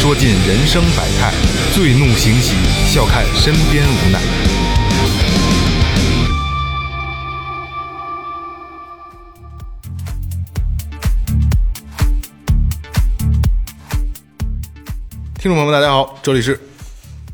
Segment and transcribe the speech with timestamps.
[0.00, 1.32] 说尽人生百态；
[1.74, 2.54] 醉怒行喜，
[2.86, 4.20] 笑看身边无奈。
[15.34, 16.58] 听众朋友们，大家好，这里是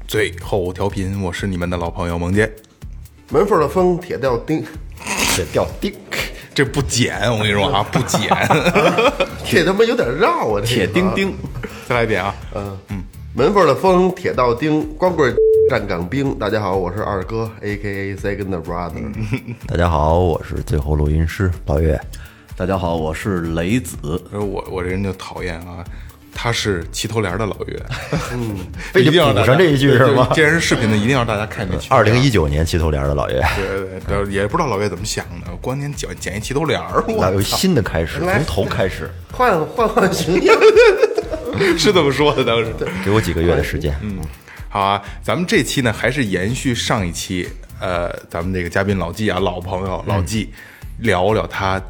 [0.09, 2.51] 最后调频，我是你们的老朋友萌姐。
[3.28, 4.65] 门缝的风，铁吊钉，
[5.34, 5.93] 铁吊钉，
[6.55, 8.23] 这不剪，我跟你说啊，不剪。
[9.45, 10.61] 这他妈有点绕啊！
[10.61, 11.37] 这铁钉钉，
[11.87, 12.35] 再来一遍啊！
[12.55, 13.05] 嗯嗯，
[13.35, 15.35] 门缝的风，铁道钉，光棍
[15.69, 16.35] 站岗兵。
[16.39, 19.05] 大家好，我是二哥，A K A Second Brother。
[19.69, 22.01] 大家好，我是最后录音师老岳。
[22.57, 23.97] 大家好，我是雷子。
[24.33, 25.85] 我我这人就讨厌啊，
[26.35, 27.83] 他是齐头帘的老岳，
[28.33, 28.57] 嗯，
[28.91, 40.57] 非得一定要补上这一句是吗既然是视频的，一定要让大家看这二零一九年齐头帘的老岳，对对对，也不知道老岳怎么想的，光年剪剪一齐头帘儿，我有新的开始，从头开始，换换换形象，
[41.78, 42.74] 是这么说的当时。
[43.05, 43.94] 给我几个月的时间。
[44.02, 44.19] 嗯
[44.69, 50.52] 好啊，咱们这期呢还是延续上一期，呃，咱们这个嘉宾老纪啊，老朋友老纪，
[50.98, 51.80] 聊聊他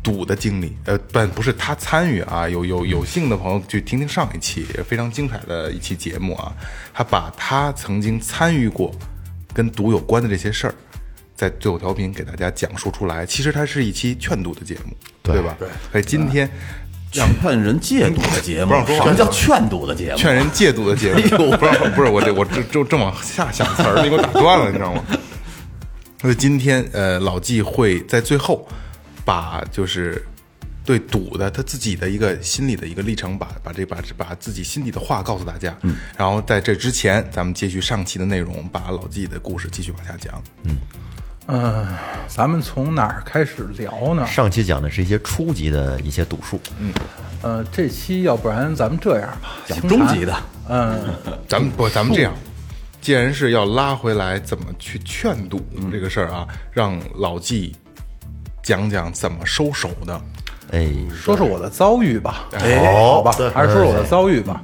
[0.00, 0.76] 赌的经历。
[0.84, 6.52] 呃，不，不是他参与啊，有有有幸的朋友去听听上一期非常精彩的一期节目啊，
[6.94, 8.94] 他把他曾经参与过
[9.52, 10.74] 跟赌有关的这些事儿，
[11.34, 13.26] 在最后调频给大家讲述出来。
[13.26, 15.56] 其实它是一期劝赌的节目，对吧？
[15.58, 15.68] 对。
[15.90, 16.48] 所以今天
[17.10, 20.18] 劝人戒赌的节目不让，说话什么叫劝赌的节目？
[20.18, 25.02] 劝人戒赌的节目， 不是不是我这我这就正往下想词儿，你给我打断了，你知道吗？
[26.20, 28.68] 所以今天呃，老纪会在最后
[29.24, 30.22] 把就是
[30.84, 35.74] 对赌的他自己的一个心理的一个历程，把把这把把自己心里的话告诉大家。
[35.82, 40.42] 嗯，然后在这之前，咱们继续上期的内容，把老纪的故事继续往下讲。
[40.64, 40.76] 嗯，
[42.28, 44.26] 咱们从哪儿开始聊呢？
[44.26, 46.92] 上期讲的是一些初级的一些赌术，嗯
[47.42, 50.36] 呃，这期要不然咱们这样吧，讲中级的。
[50.68, 51.00] 嗯，
[51.48, 52.32] 咱们不，咱们这样，
[53.00, 55.60] 既然是要拉回来怎么去劝赌
[55.90, 57.74] 这个事儿啊，让老纪
[58.62, 60.20] 讲讲怎么收手的。
[60.70, 62.46] 哎，说说我的遭遇吧。
[62.52, 64.62] 哎好吧，还是说说我的遭遇吧。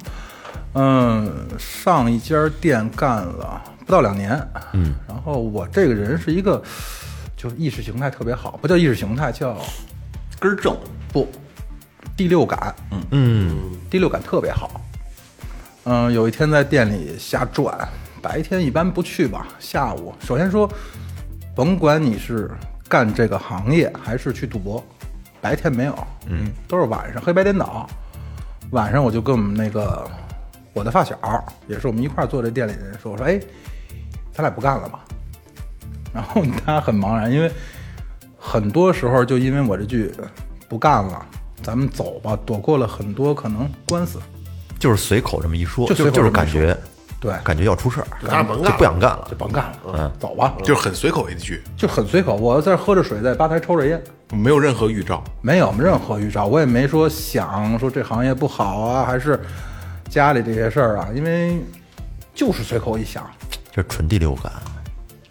[0.75, 4.37] 嗯，上一家店干了不到两年，
[4.73, 6.61] 嗯，然后我这个人是一个，
[7.37, 9.57] 就是意识形态特别好，不叫意识形态，叫
[10.41, 10.77] 根儿正，
[11.13, 11.29] 不，
[12.17, 13.01] 第六感，嗯。
[13.13, 13.57] 嗯，
[13.89, 14.81] 第六感特别好。
[15.85, 17.89] 嗯，有一天在店里瞎转，
[18.21, 20.13] 白天一般不去吧，下午。
[20.19, 20.69] 首先说，
[21.55, 22.51] 甭管你是
[22.89, 24.85] 干这个行业还是去赌博，
[25.41, 27.89] 白天没有，嗯，都是晚上黑白颠倒。
[28.71, 30.05] 晚上我就跟我们那个
[30.73, 31.17] 我的发小，
[31.69, 33.41] 也是我们一块儿做这店里的人说，我说，哎，
[34.37, 35.01] 咱俩不干了吧？
[36.13, 37.51] 然后他很茫然，因为
[38.39, 40.13] 很多时候就因为我这句
[40.69, 41.25] 不干了，
[41.63, 44.19] 咱们走吧，躲过了很多可能官司。
[44.79, 46.77] 就是随口这么一说，就随口就是感觉，
[47.19, 49.37] 对感觉要出事儿，咱甭干就不想干了就。
[49.37, 52.37] 甭干了，嗯，走吧，就是很随口一句，就很随口。
[52.37, 54.03] 我在这喝着水，在吧台抽着烟，
[54.33, 55.25] 没有任何预兆。
[55.41, 59.41] 没有任何预兆，我也没说想说这行业不好啊，还是
[60.11, 61.59] 家里这些事儿啊，因为
[62.35, 63.29] 就是随口一想，
[63.77, 64.51] 这纯第六感，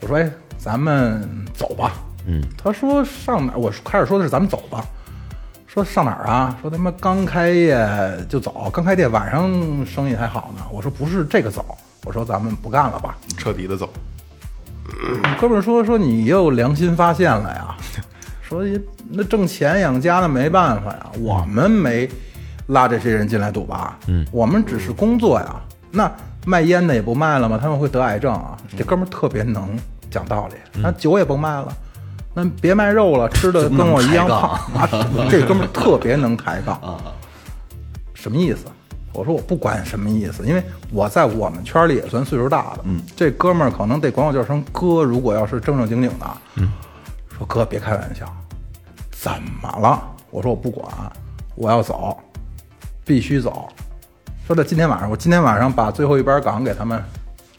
[0.02, 1.94] 我说哎，咱们走吧。
[2.28, 3.58] 嗯，他说上哪儿？
[3.58, 4.86] 我开始说的是咱们走吧。
[5.66, 6.56] 说上哪儿啊？
[6.62, 7.76] 说他妈刚开业
[8.30, 10.64] 就走，刚开店晚上生意还好呢。
[10.72, 13.18] 我说不是这个走，我说咱们不干了吧。
[13.36, 13.90] 彻底的走，
[15.42, 17.76] 哥们儿说说你又良心发现了呀，
[18.48, 22.08] 说也那挣钱养家那没办法呀，我们没
[22.68, 25.56] 拉这些人进来赌吧，嗯，我们只是工作呀。
[25.90, 26.12] 那
[26.46, 27.60] 卖烟的也不卖了吗？
[27.62, 28.56] 他们会得癌症啊。
[28.78, 29.78] 这哥们儿特别能
[30.10, 31.76] 讲道理，那酒也甭卖了，
[32.34, 34.90] 那别卖肉了，吃的跟我一样胖啊。
[35.30, 36.80] 这哥们儿特别能抬杠
[38.14, 38.66] 什么意思？
[39.14, 40.62] 我说我不管什么意思，因为
[40.92, 42.82] 我在我们圈里也算岁数大的。
[42.84, 45.04] 嗯，这哥们儿可能得管我叫声哥。
[45.04, 46.26] 如果要是正正经经的，
[46.56, 46.70] 嗯，
[47.38, 48.26] 说哥别开玩笑，
[49.12, 49.32] 怎
[49.62, 50.04] 么了？
[50.32, 50.86] 我说我不管，
[51.56, 52.18] 我要走，
[53.06, 53.70] 必须走。
[54.46, 57.04] 说到今天晚上，我今天晚上把最后一班岗给他们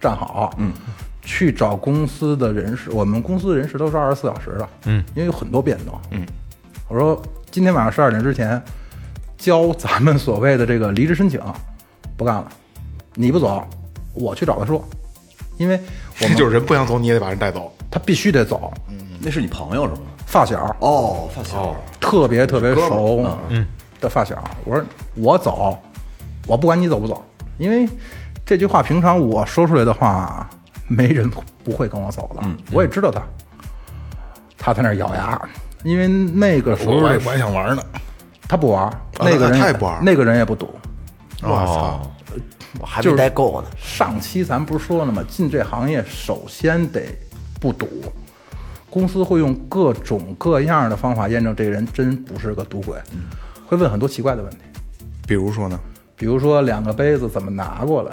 [0.01, 0.73] 站好，嗯，
[1.21, 2.93] 去找公司的人事。
[2.93, 6.25] 我们公司的人事都是二十四小时的，嗯，因为有很多变动，嗯。
[6.89, 8.63] 我说今天晚上十二点之前
[9.37, 11.41] 交咱们所谓的这个离职申请，
[12.17, 12.47] 不干了，
[13.15, 13.67] 你不走，
[14.15, 14.81] 我去找他说，
[15.57, 15.75] 因为
[16.21, 17.73] 我们这就是人不想走，你也得把人带走。
[17.91, 18.97] 他必须得走，嗯。
[19.21, 20.03] 那是你朋友是吗？
[20.25, 23.67] 发小，哦，发小，特别特别熟，嗯。
[24.01, 24.41] 的发小。
[24.65, 24.85] 我说
[25.17, 25.77] 我走，
[26.47, 27.25] 我不管你走不走，
[27.59, 27.89] 因为
[28.45, 30.49] 这句话平常我说出来的话，
[30.87, 31.29] 没人
[31.65, 32.43] 不会跟我走的。
[32.71, 33.23] 我也知道他，
[34.57, 35.41] 他在那儿咬牙，
[35.83, 37.83] 因为那个时候我还想玩呢。
[38.49, 38.89] 他不玩，
[39.19, 40.73] 那个人也他也不玩那个人也不赌。
[41.43, 42.13] 我操！
[42.79, 43.69] 我还没待够呢。
[43.77, 45.25] 上期咱不是说了吗？
[45.29, 47.03] 进这行业首先得
[47.59, 47.89] 不赌，
[48.89, 52.97] 公司会用各种各样的方法验证这个人真不是个赌鬼，
[53.67, 54.59] 会问很多奇怪的问题，
[55.27, 55.81] 比如说呢？
[56.17, 58.13] 比如说两个杯子怎么拿过来，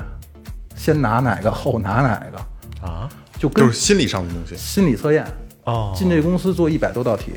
[0.75, 3.09] 先拿哪个后拿哪个啊？
[3.39, 4.55] 就跟就是心理上的东西。
[4.57, 5.25] 心理测验。
[5.63, 5.93] 哦。
[5.95, 7.33] 进这公司做一百多道题，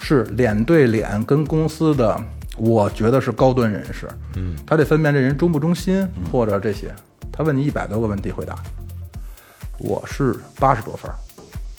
[0.00, 2.18] 是脸对脸跟公司的，
[2.56, 6.94] 我觉得是高端人士，嗯，他得分辨这人忠不忠心或者这些。
[7.32, 8.54] 他问你一百多个问题回答，
[9.78, 11.14] 我是八十多分儿，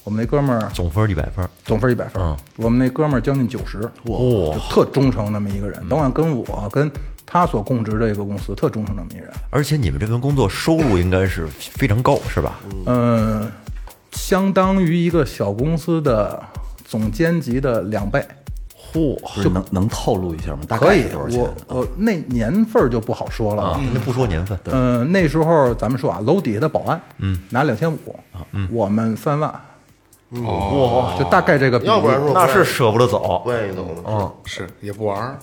[0.03, 4.17] 我们那哥们儿总分一百分，总分一百分儿，我们那哥们儿将近九十，哇，
[4.53, 6.91] 就特忠诚那么一个人，甭管跟我跟
[7.31, 12.59] 他所供职的一个公司特忠诚那么一人，而且你们这份工作收入应该是非常高，是吧？
[12.87, 13.49] 嗯，
[14.11, 16.37] 相当于一个小公司的
[16.83, 18.21] 总监级的两倍。
[18.93, 20.59] 嚯，就能能透露一下吗？
[20.67, 21.77] 大可以概是，多少钱我？
[21.79, 23.79] 我那年份就不好说了。
[23.93, 27.97] 那不说年份，嗯、那时候咱们说啊，楼底下的保安，嗯，拿两千五，
[28.51, 29.49] 嗯我们三万，
[30.31, 31.89] 哦，就大概这个比例。
[31.89, 33.51] 要不然说那是舍不得走不。
[33.53, 34.03] 愿意走呢。
[34.05, 35.39] 嗯，是也不玩儿。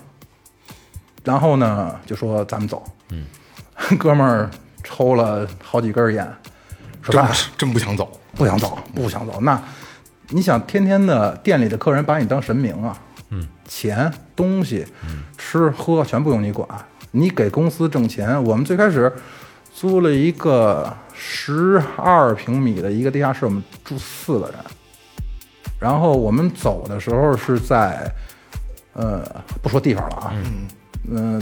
[1.28, 2.82] 然后呢，就说咱们走。
[3.10, 3.26] 嗯，
[4.00, 4.50] 哥们儿
[4.82, 6.26] 抽了好几根烟，
[7.02, 8.20] 说咱俩真不是真不想走。
[8.34, 9.38] 不想走，不想走。
[9.42, 9.60] 那
[10.30, 12.96] 你想，天天的店里的客人把你当神明啊，
[13.28, 14.86] 嗯，钱、东西、
[15.36, 16.66] 吃喝全不用你管，
[17.10, 18.42] 你给公司挣钱。
[18.44, 19.12] 我们最开始
[19.74, 24.54] 租了一个十二平米的一个地下室，我们住四个人。
[25.78, 28.10] 然后我们走的时候是在，
[28.94, 29.22] 呃，
[29.60, 30.66] 不说地方了啊，嗯、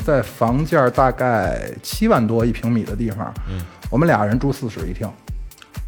[0.04, 3.60] 在房价大概七万多一平米的地方，嗯，
[3.90, 5.06] 我们俩人住四室一厅。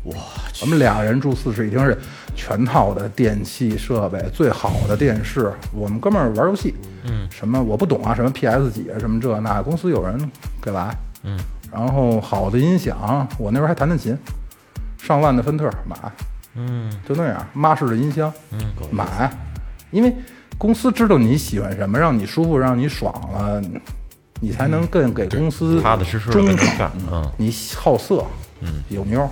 [0.05, 0.15] 哇
[0.63, 1.99] 我们俩人住四室一厅是
[2.35, 5.53] 全套的电器设备，最好的电视。
[5.73, 10.31] 我们哥们儿玩游戏，嗯，什么我不懂啊，什么 PS 几啊，什么这那，公司有人
[10.63, 11.39] 给来，嗯，
[11.71, 14.17] 然后好的音响，我那边还弹弹琴，
[15.03, 15.97] 上万的芬特买，
[16.55, 18.59] 嗯，就那样，妈式的音箱，嗯，
[18.91, 19.31] 买，
[19.91, 20.15] 因为
[20.59, 23.63] 公司知道你喜欢什么，让你舒服，让你爽了，
[24.41, 27.31] 你才能更给公司踏踏实实忠跟着诚嗯。
[27.37, 28.25] 你好色，
[28.61, 29.31] 嗯，有妞儿，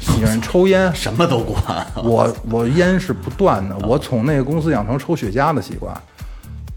[0.00, 1.86] 喜欢抽烟， 什么都管。
[2.02, 5.96] 我我烟是不断的，我从那个公司养成抽雪茄的习惯，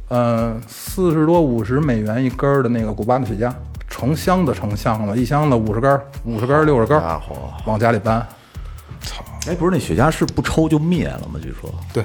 [0.09, 3.51] 呃，四十多五十美元一根儿的那个古巴的雪茄，
[3.89, 7.19] 成箱子成箱子，一箱子五十根儿，五十根儿六十根儿，
[7.65, 8.23] 往家里搬。
[9.01, 11.39] 操哎，不是那雪茄是不抽就灭了吗？
[11.41, 11.71] 据说。
[11.93, 12.03] 对，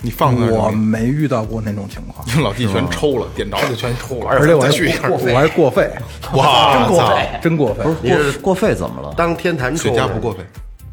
[0.00, 4.70] 你放那儿我没遇到过那种情况，你 老弟全抽了，点着就全抽了，而且我还
[5.08, 5.90] 过我还过费，
[6.34, 6.86] 哇，
[7.42, 9.12] 真过真过费，不是过过费怎么了？
[9.16, 10.40] 当天坛抽的雪茄不过费，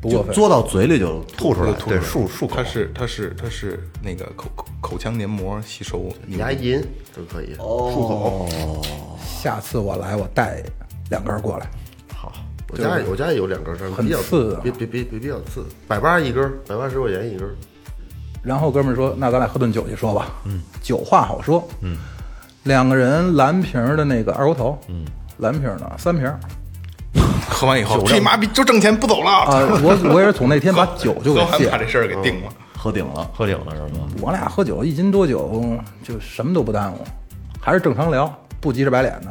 [0.01, 0.33] 不过费。
[0.33, 2.55] 嘬到嘴里就吐出来，对，漱漱口。
[2.55, 2.63] 它。
[2.63, 6.81] 是它是它是那个口口口腔黏膜吸收你牙龈
[7.15, 7.55] 都可以。
[7.57, 8.47] 漱口，
[9.43, 10.63] 下次我来，我带
[11.09, 11.67] 两根儿过来。
[12.67, 14.61] 我家也我家也有两根儿，但是很比较次啊。
[14.63, 17.55] 比比比比比较次，百八一根儿，百八十块钱一根儿。
[18.45, 21.67] 然后哥们儿说：“那咱俩喝顿酒去说吧。”嗯，酒话好说。
[21.81, 21.97] 嗯，
[22.63, 25.03] 两个人蓝瓶的那个二锅头，嗯，
[25.37, 26.31] 蓝瓶的三瓶
[27.49, 29.59] 喝完以后，这妈逼就挣钱不走了啊！
[29.81, 31.71] 我我也是从那天把 酒就给戒了。
[31.71, 32.49] 把这事儿给定了。
[32.77, 33.29] 喝顶了。
[33.33, 34.07] 喝顶了是吗？
[34.21, 36.97] 我俩喝酒一斤多酒，就什么都不耽误，
[37.59, 39.29] 还是正常聊，不急着白脸的。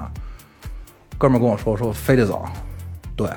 [1.18, 2.44] 哥们儿跟我说说非得走，
[3.14, 3.28] 对，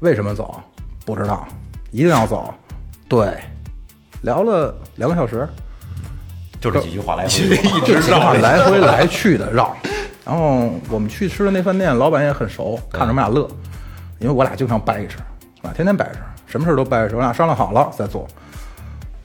[0.00, 0.58] 为什么走
[1.04, 1.46] 不知道，
[1.90, 2.52] 一定要走，
[3.08, 3.36] 对，
[4.22, 5.48] 聊了两个小时，
[6.60, 7.30] 就这几句话来回。
[7.30, 9.76] 一直绕来回来去的绕。
[10.24, 13.48] 然后我们去吃的那饭店，老板也很熟，看着我们俩乐，
[14.18, 15.20] 因为我俩经常掰扯，
[15.62, 17.16] 啊，天天掰扯，什么事都掰扯。
[17.16, 18.26] 我俩商量好了再做。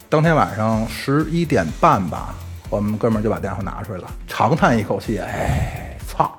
[0.09, 2.35] 当天晚上十一点半吧，
[2.69, 6.31] 我们哥们儿就把电话拿出来了，长叹一口气，哎，操，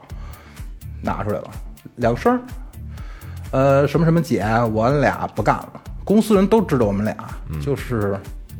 [1.00, 1.50] 拿出来了，
[1.96, 2.40] 两声，
[3.50, 5.80] 呃，什么什么姐，我俩不干了。
[6.04, 7.16] 公司人都知道我们俩，
[7.64, 8.16] 就是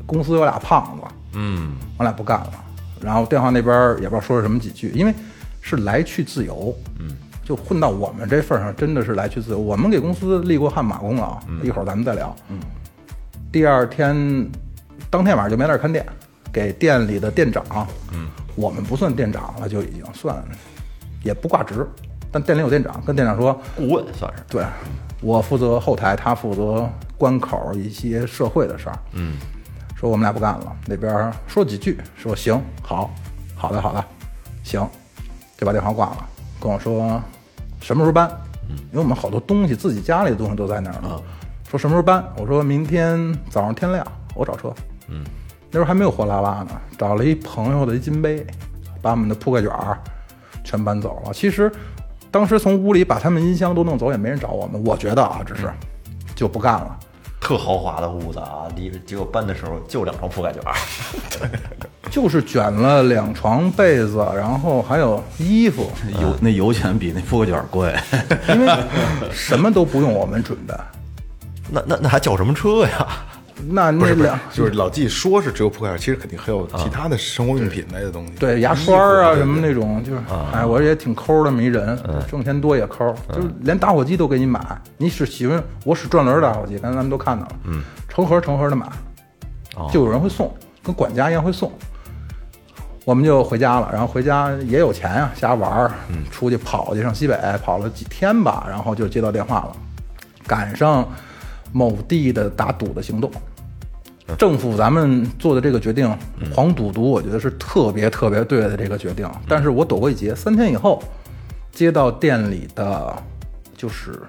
[0.07, 2.53] 公司有俩胖子，嗯，我俩不干了。
[3.01, 5.15] 然后电话那边儿也不知道说了什么几句，因为
[5.61, 9.59] 是来去自由，嗯，就混到我们这份儿上，真的是来去自由。
[9.59, 12.35] 我们给公司立过汗马功劳，一会儿咱们再聊。
[12.49, 12.59] 嗯，
[13.51, 14.15] 第二天，
[15.11, 16.07] 当天晚上就没在这儿看店，
[16.53, 17.65] 给店里的店长，
[18.13, 20.37] 嗯，我们不算店长了，就已经算
[21.25, 21.87] 也不挂职，
[22.31, 24.43] 但店里有店长，跟店长说，顾问算是。
[24.49, 24.65] 对，
[25.21, 28.99] 我负责后台，他负责关口一些社会的事儿。
[29.13, 29.35] 嗯，
[30.03, 33.09] 说我们俩不干了，那边说几句，说行，好，
[33.55, 34.05] 好的，好的，
[34.65, 34.85] 行，
[35.57, 36.27] 就把电话挂了。
[36.61, 37.23] 跟我说
[37.81, 38.29] 什么时候搬，
[38.91, 41.23] 因为我们好多东西自己家里的东西都在那儿呢。
[41.71, 42.25] 说什么时候搬？
[42.37, 44.05] 我说明天早上天亮
[44.35, 44.75] 我找车。
[45.07, 45.23] 嗯，
[45.71, 48.45] 那时候还没有货拉拉呢，找了一朋友的一金杯，
[49.01, 49.97] 把我们的铺盖卷儿
[50.65, 51.33] 全搬走了。
[51.33, 51.71] 其实
[52.29, 54.85] 当时从屋里把他们音箱都弄走，也没人找我们。
[54.85, 55.71] 我觉得啊，只是
[56.35, 56.99] 就不干了。
[57.43, 60.73] 特豪华的屋子啊，离结果搬的时候就两床铺盖卷儿，
[62.09, 65.91] 就是卷了两床被子，然后还有衣服，
[66.23, 67.93] 油那油钱比那铺盖卷儿贵，
[68.49, 68.73] 因为
[69.33, 70.73] 什么都不用我们准备。
[71.69, 73.09] 那那那还叫什么车呀？
[73.69, 78.33] 那那两就是老纪说是只有铺盖，其实肯定还有其他的生活用品类的东西。
[78.39, 80.21] 对牙刷啊什么那种，就是
[80.53, 84.61] 哎，我也挺抠的这么一人，挣钱多也抠，就是连打火机都给你买。
[84.97, 88.87] 你使喜欢我使转轮打火机，刚才咱们都看到了，嗯，成盒成盒的买，
[89.93, 90.53] 就有人会送，
[90.83, 91.73] 跟管家一样会送。
[93.05, 95.91] 我们就回家了，然后回家也有钱呀，瞎玩儿，
[96.31, 99.73] 出去跑去上西北，跑了几天吧，然后就接到电话了，
[100.47, 101.05] 赶上
[101.73, 103.29] 某地的打赌的行动。
[104.39, 106.11] 政府咱们做的这个决定，
[106.55, 109.29] 黄赌毒，我觉得是特别特别对的这个决定。
[109.49, 111.03] 但是我躲过一劫，三天以后
[111.73, 113.15] 接到店里的
[113.77, 114.21] 就是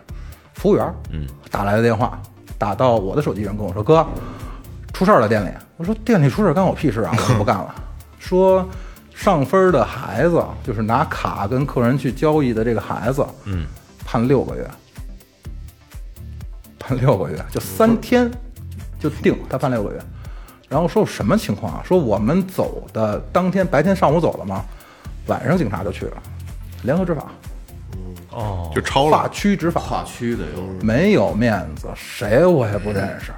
[0.53, 2.21] 服务员，嗯，打来的电话，
[2.57, 4.05] 打到我的手机上跟我说：“哥，
[4.93, 7.73] 出事儿了，店里。”我说：“店里出事儿干我屁事啊，我就不干了。
[8.19, 8.67] ”说
[9.13, 13.65] 上分的孩子，就是拿卡跟客人去交易的这个孩子，嗯，
[14.05, 14.69] 判六个月，
[16.79, 18.31] 判六个月，就三天
[19.03, 20.01] 就定他判六个月。
[20.69, 21.83] 然后说什么情况啊？
[21.85, 24.63] 说我们走的当天白天上午走了吗？
[25.27, 26.23] 晚上警察就去了，
[26.81, 27.27] 联合执法，
[28.31, 29.29] 哦就超了跨了。
[29.29, 33.31] 区执法，跨区的又没有面子，谁我也不认识，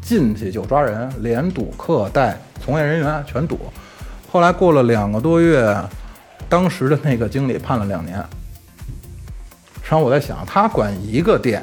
[0.00, 3.58] 进去就抓人，连赌客带从业人员全堵。
[4.30, 5.76] 后来过了两个多月，
[6.48, 8.16] 当时的那个经理判了两年。
[9.84, 11.62] 然后我在想，他管一个店，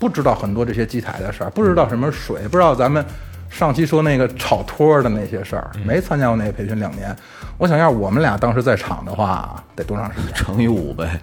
[0.00, 3.04] 不知道很多这些机台的事儿，不知道什么水，不知道咱们
[3.50, 7.14] 上期说那个炒托的那些事儿，没参加过那个培训两年。
[7.58, 10.32] 我想要我们俩当时在场的话，得多长时间？
[10.34, 11.20] 乘以五呗，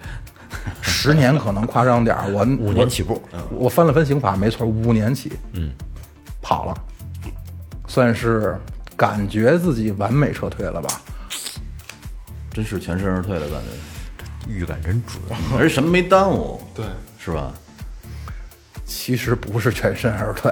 [0.80, 3.20] 十年可能夸张点儿，我 五年起步，
[3.50, 5.72] 我翻了翻刑法，没错，五年起，嗯，
[6.40, 6.74] 跑了，
[7.88, 8.56] 算是
[8.96, 10.88] 感觉自己完美撤退了吧？
[12.52, 15.20] 真是全身而退的感觉，预感真准。
[15.58, 16.84] 而且什么没耽误，对，
[17.18, 17.52] 是吧？
[18.88, 20.50] 其实不是全身而退，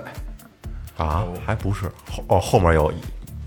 [0.98, 1.86] 啊，还不是。
[2.10, 2.92] 后哦，后面有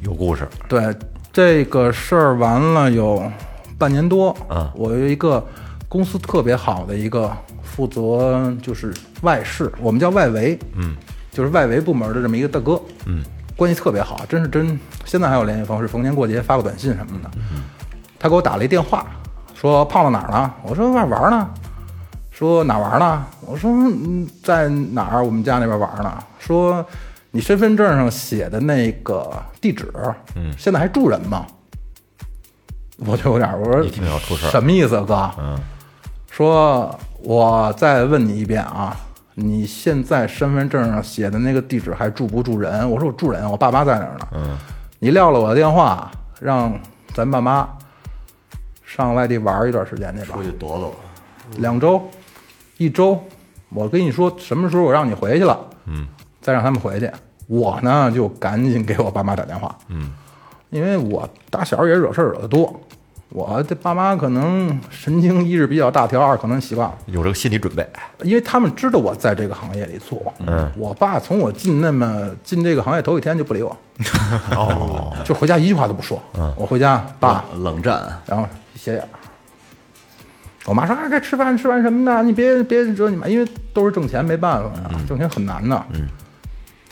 [0.02, 0.94] 有故事，对
[1.32, 3.32] 这个事儿完了有
[3.78, 5.46] 半年多，啊我有一个
[5.88, 7.32] 公司特别好的一个
[7.62, 8.92] 负责就是
[9.22, 10.96] 外事，我们叫外围，嗯，
[11.32, 13.24] 就是外围部门的这么一个大哥，嗯，
[13.56, 17.30] 关系特别好，真是真，现在还有联系方式，逢年过节发个短信什么的。
[18.18, 19.06] 他给我打了一电话，
[19.54, 20.52] 说胖到哪儿了？
[20.64, 21.48] 我说外边玩呢。
[22.40, 23.26] 说哪玩呢？
[23.42, 25.22] 我说嗯在哪儿？
[25.22, 26.24] 我们家那边玩呢。
[26.40, 26.86] 说
[27.32, 29.30] 你身份证上写的那个
[29.60, 29.92] 地址，
[30.38, 31.46] 嗯，现在还住人吗？
[33.00, 35.32] 我就有点，我说一听要出事儿什么意思啊，哥？
[35.38, 35.60] 嗯，
[36.32, 38.96] 说我再问你一遍啊，
[39.36, 42.90] 你现在身份证上写的那个地址还住不住人？
[42.90, 44.28] 我说我住人，我爸妈在那儿呢。
[44.32, 44.58] 嗯，
[45.00, 46.74] 你撂了我的电话，让
[47.14, 47.68] 咱爸妈
[48.86, 50.96] 上外地玩一段时间去吧出，去躲躲。
[51.58, 52.02] 两周、
[52.80, 53.24] 一周。
[53.72, 55.56] 我跟你说，什么时候我让你回去了，
[55.86, 56.08] 嗯，
[56.42, 57.08] 再让他们回去。
[57.46, 60.12] 我呢就赶紧给我爸妈打电话，嗯，
[60.72, 62.82] 因为我打小也惹事儿惹得多，
[63.30, 66.96] 我这爸妈可能神经一是比较大条，二可能习惯了。
[67.06, 67.88] 有这个心理准备。
[68.24, 73.78] 因为他们知道我在这个行业里做，嗯，我爸从我进那么进这个行业头一天就不理我，
[74.56, 79.10] 哦，就回家一句话都不说，嗯，我回家爸，冷战，然后斜眼儿。
[80.70, 85.84] 我妈说啊，该吃饭吃饭什么的，你别别惹你妈，因为都是挣钱，没办法呀，挣钱很难的。
[85.94, 86.08] 嗯，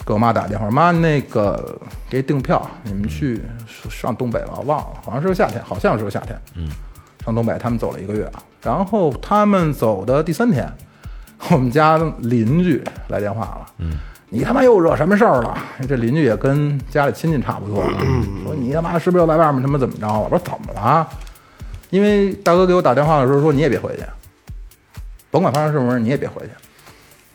[0.04, 1.80] 给我妈打电话，妈那个
[2.10, 3.40] 给订票，你们去
[3.88, 6.36] 上东北了，忘了，好像是个夏天，好像是个夏天。
[6.56, 6.68] 嗯，
[7.24, 8.28] 上东北，他们走了一个月，
[8.64, 10.68] 然后他们走的第三天，
[11.52, 13.66] 我们家邻居来电话了。
[13.78, 13.92] 嗯，
[14.30, 15.56] 你他妈又惹什么事儿了？
[15.88, 17.84] 这邻居也跟家里亲戚差不多，
[18.44, 20.20] 说你他妈是不是又在外面他妈怎么着了？
[20.20, 21.08] 我说怎么了？
[21.90, 24.04] 因为大哥给我打电话的时候说你也别回去，
[25.32, 26.50] 甭管发生什么事儿你也别回去。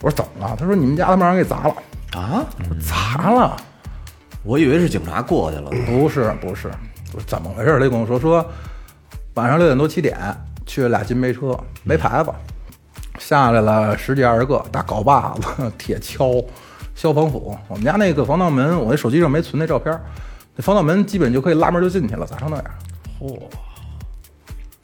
[0.00, 0.56] 我说怎么了？
[0.58, 1.74] 他说你们家他妈让人给砸了，
[2.12, 2.44] 啊！
[2.80, 3.56] 砸了。
[4.42, 6.68] 我以为是警察过去了，不是不是，
[7.12, 7.78] 我说怎么回事儿？
[7.78, 8.44] 他跟我说说，
[9.34, 10.18] 晚上六点多七点
[10.66, 12.32] 去了俩金杯车，没牌子，
[13.20, 16.44] 下来了十几二十个大镐把子、 铁锹、
[16.96, 17.56] 消防斧。
[17.68, 19.96] 我们家那个防盗门，我那手机上没存那照片，
[20.56, 22.64] 那防盗门基本就可以拉门就进去了，砸成那样。
[23.20, 23.40] 嚯！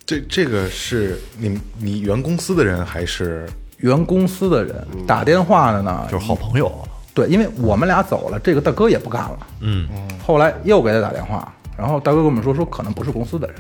[0.09, 3.47] 这这个是你你原公司的人还是
[3.77, 4.75] 原公司的人
[5.07, 6.73] 打电话的呢，就是好朋友。
[7.13, 9.47] 对，因为我们俩走了，这个大哥也不干了。
[9.61, 9.87] 嗯，
[10.27, 13.57] 后来又给他打电话，然后大哥跟我们说，说可能不是公司的人，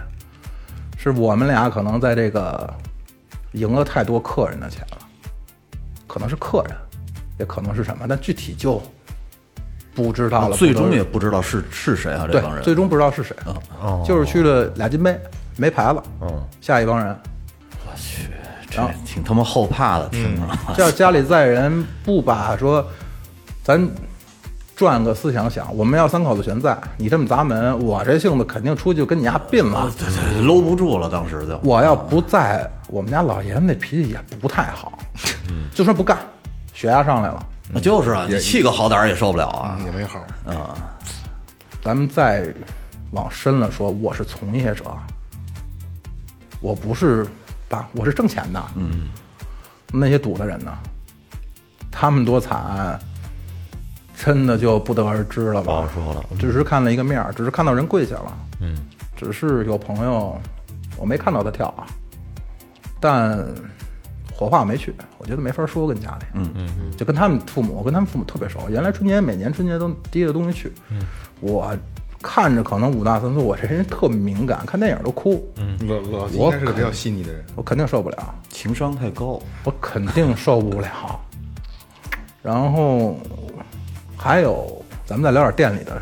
[0.96, 2.72] 是我们俩可能在这个
[3.52, 4.98] 赢了太多客人的钱了，
[6.06, 6.74] 可能是客人，
[7.38, 8.80] 也可能是什么，但具体就
[9.94, 10.56] 不知道了。
[10.56, 12.64] 最终也不知道是是谁啊，这对帮，人。
[12.64, 13.36] 最终不知道是谁，
[14.06, 15.20] 就是去了俩金杯，
[15.58, 17.14] 没牌了，嗯，下一帮人。
[17.84, 18.30] 我去
[18.70, 20.42] 这挺他妈后怕的，听着。
[20.76, 22.86] 这要家里在人不把说，
[23.64, 23.90] 咱
[24.76, 29.90] 转个思想想，我们要三口子全在，你这么砸门，我这性子肯定出去就跟你家并了。
[29.98, 31.58] 对对，搂不住了，当时就。
[31.64, 34.96] 我要不在，我们家老爷子那脾气也不太好，
[35.74, 36.16] 就说不干，
[36.72, 37.44] 血压上来了。
[37.72, 39.76] 那就是啊，你气个好点儿也受不了啊。
[39.84, 40.24] 也没好？
[41.82, 42.46] 咱们再
[43.12, 44.84] 往深了说，我是从业者，
[46.60, 47.26] 我不是
[47.68, 47.88] 吧？
[47.92, 48.62] 我是挣钱的。
[48.76, 49.08] 嗯，
[49.92, 50.72] 那些赌的人呢？
[51.90, 52.98] 他们多惨，
[54.16, 55.64] 真的就不得而知了吧？
[55.64, 58.38] 不好说了只是看了一个面儿，只是看到人跪下了。
[58.60, 58.76] 嗯，
[59.16, 60.40] 只是有朋友，
[60.96, 61.86] 我没看到他跳啊，
[63.00, 63.44] 但
[64.32, 66.26] 火化我没去，我觉得没法说跟家里。
[66.34, 68.68] 嗯嗯嗯，就跟他们父母，我跟他们父母特别熟。
[68.70, 70.72] 原来春节每年春节都提着东西去。
[70.90, 71.00] 嗯，
[71.40, 71.76] 我
[72.20, 75.48] 看着可能五大三粗，我这人特敏感，看电影都哭。
[75.56, 77.44] 嗯，老老应我该是个比较细腻的人。
[77.54, 78.34] 我肯定受不了。
[78.48, 80.88] 情商太高，我肯定受不了。
[82.42, 83.16] 然后
[84.16, 86.00] 还有，咱们再聊点店里的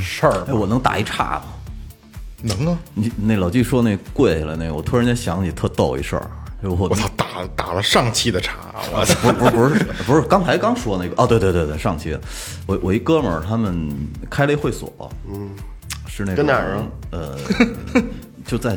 [0.00, 1.44] 事儿我能打一岔吗？
[2.42, 2.78] 能啊！
[2.92, 8.54] 你那老季说那跪下来那个，我突然间想起特逗一事儿，就我我操，打打了上期的茶，
[8.92, 9.14] 我操！
[9.20, 12.16] 不是不是不是不是，刚才刚说那个哦，对对对对，上期
[12.66, 13.88] 我我一哥们儿他们
[14.30, 15.50] 开了一会所，嗯，
[16.08, 16.82] 是那个跟哪儿啊？
[17.10, 17.36] 呃，
[18.46, 18.76] 就在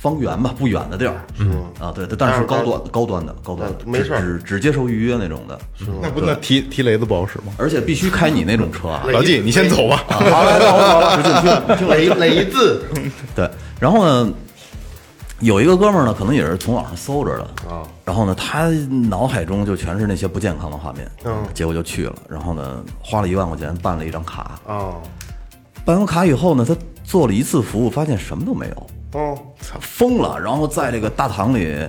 [0.00, 5.58] 方圆吧，不远的地儿，嗯啊，对对，但是高端高端的高端的，嗯没事儿只只只接受预约那种的，
[6.02, 7.52] 那不那提提雷子不好使吗？
[7.56, 10.04] 而且必须开你那种车啊，老纪，你先走吧。
[10.08, 11.96] 好了，走走了。
[11.96, 12.84] 雷雷字
[13.34, 13.48] 对，
[13.80, 14.32] 然后呢，
[15.40, 18.68] 有一个哥们儿呢，可能也是从网上搜着的啊，然后呢，他
[19.08, 21.44] 脑海中就全是那些不健康的画面，嗯。
[21.54, 24.94] 结果就去了，然后呢，花了一万块钱办了一张卡，啊，
[25.84, 28.86] 办完卡以后呢，他做了一次服务，发现什么都没有，
[29.20, 29.38] 哦，
[29.80, 31.88] 疯了，然后在这个大堂里。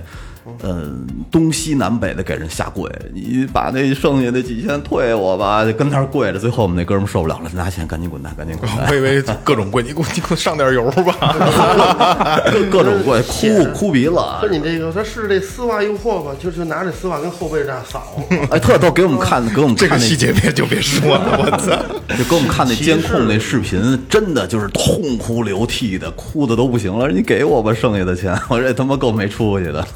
[0.62, 0.90] 呃，
[1.30, 6.38] 东西南北的给人下跪，你把那剩下的几千退我吧，就跟那儿跪着。
[6.38, 8.86] 最后我们那哥们儿受不了了，拿钱赶紧滚蛋，赶紧滚蛋。
[8.90, 12.40] 我以为各种跪，你给我你给我上点油吧。
[12.50, 16.32] 各各种跪，哭哭鼻子，说你这个，他是这丝袜诱惑吧？
[16.42, 18.16] 就是拿这丝袜跟后背这样扫，
[18.50, 22.16] 哎，特逗，给我们看，给我们看那这个细节别就别说了，我操！
[22.16, 27.08] 就给我们看那监控那视频，真的就是痛哭流涕的，哭的都不行了。
[27.08, 29.86] 你给我吧，剩下的钱，我这他妈够没出息的，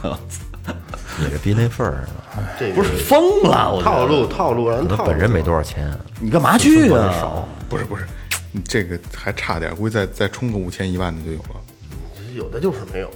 [1.18, 2.04] 你这逼那份儿，
[2.58, 3.72] 这个不是疯了？
[3.72, 5.02] 我觉得套路套路，让人套路。
[5.02, 7.44] 他本人没多少钱，你干嘛去啊？
[7.68, 8.04] 不是不是，
[8.52, 11.60] 你这个还差点，估计再再充个五千一万的就有了。
[12.34, 13.08] 有的就是没有，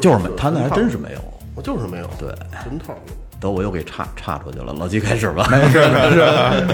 [0.00, 1.20] 就是没，他那还真是没有。
[1.56, 2.28] 我就是没有，对，
[2.64, 3.00] 真套路。
[3.40, 5.48] 等我又给岔岔出去了，老季开始吧。
[5.50, 6.20] 没事没事，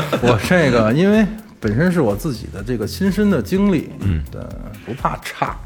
[0.20, 1.26] 我这个因为
[1.58, 4.42] 本身是我自己的这个亲身的经历，嗯，对，
[4.84, 5.56] 不怕差。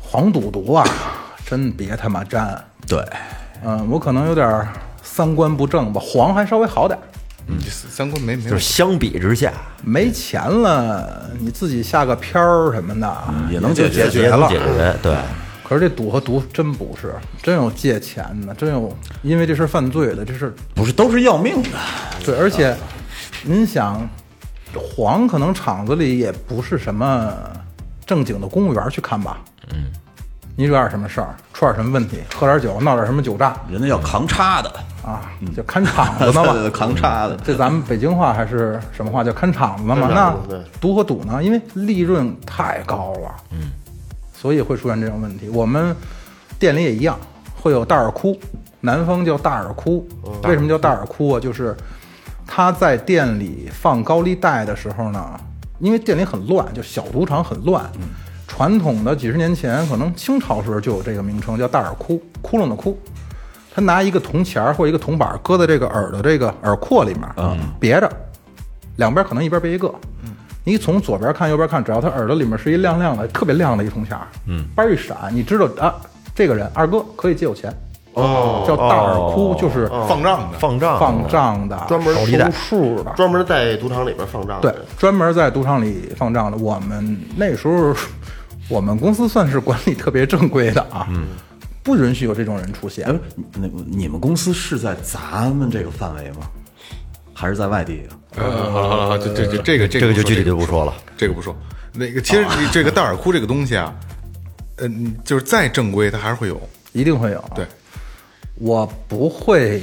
[0.00, 0.84] 黄赌毒啊，
[1.46, 2.62] 真别他妈沾。
[2.86, 3.02] 对，
[3.64, 4.68] 嗯，我可能有点儿
[5.02, 7.02] 三观不正吧，黄还稍微好点儿。
[7.48, 13.16] 嗯，三观没没有就是相比之下没钱了，你自己下个片儿什么的
[13.50, 14.50] 也能解决解决了。
[14.52, 15.16] 也能解决，对，
[15.64, 21.70] 可是这赌和毒真不是，真有借钱的，真有因为这事儿犯罪的，这是不是都是要命的。
[22.22, 22.76] 对，而且
[23.44, 24.06] 您想，
[24.74, 27.32] 黄可能厂子里也不是什么
[28.04, 29.38] 正经的公务员去看吧？
[29.72, 29.86] 嗯，
[30.58, 34.68] 你惹点什么事儿，出点什么问题，喝点酒，闹点什么酒炸人家叫扛叉的，
[35.06, 36.52] 啊，就看场子呢嘛。
[36.74, 37.36] 扛叉的。
[37.44, 39.22] 这咱们北京话还是什么话？
[39.22, 40.08] 叫看场子呢嘛？
[40.12, 41.40] 那赌和赌呢？
[41.40, 43.70] 因为利润太高了，嗯，
[44.34, 45.48] 所以会出现这种问题。
[45.48, 45.94] 我们
[46.58, 47.16] 店里也一样，
[47.62, 48.36] 会有大耳窟，
[48.80, 50.08] 南方叫大耳窟。
[50.42, 51.38] 为什么叫大耳窟啊？
[51.38, 51.72] 就是
[52.44, 55.38] 他在店里放高利贷的时候呢，
[55.78, 57.88] 因为店里很乱，就小赌场很乱。
[58.48, 62.98] 传统的几十年前，可能清朝时候就有这个名称，叫大耳窟，窟窿的窟。
[63.72, 68.10] 他拿一个铜钱儿或一个铜板儿搁在这个耳的这个耳廓里面，嗯，别着，
[68.96, 69.94] 两边可能一边别一个。
[70.64, 75.94] 你从左边看右边看，只要他耳朵里面是一亮亮的、特别亮的一铜钱儿，嗯，叭一闪，你知道啊，
[76.34, 77.72] 这个人二哥可以借我钱，
[78.12, 84.70] 哦，叫大耳窟，就是放账的，放账放账的，专门收数的，专门在赌场里边放账的。
[84.70, 86.58] 对，，专门在赌场里放账的。
[86.58, 87.94] 我们那时候，
[88.68, 91.06] 我们公司算是管理特别正规的啊。
[91.10, 91.28] 嗯，
[91.82, 93.06] 不允许有这种人出现。
[93.06, 93.14] 哎，
[93.54, 96.48] 那你们公司是在咱们这个范围吗？
[97.32, 98.18] 还是在外地啊？
[98.36, 100.92] 呃，好了好了，好了这这这这个这个就具体就不说了。
[101.16, 101.56] 这个不说。
[101.92, 103.94] 那个其实你这个戴尔库这个东西啊，
[104.76, 106.60] 嗯，就是再正规，它还是会有。
[106.92, 107.44] 一定会有。
[107.54, 107.66] 对，
[108.56, 109.82] 我不会，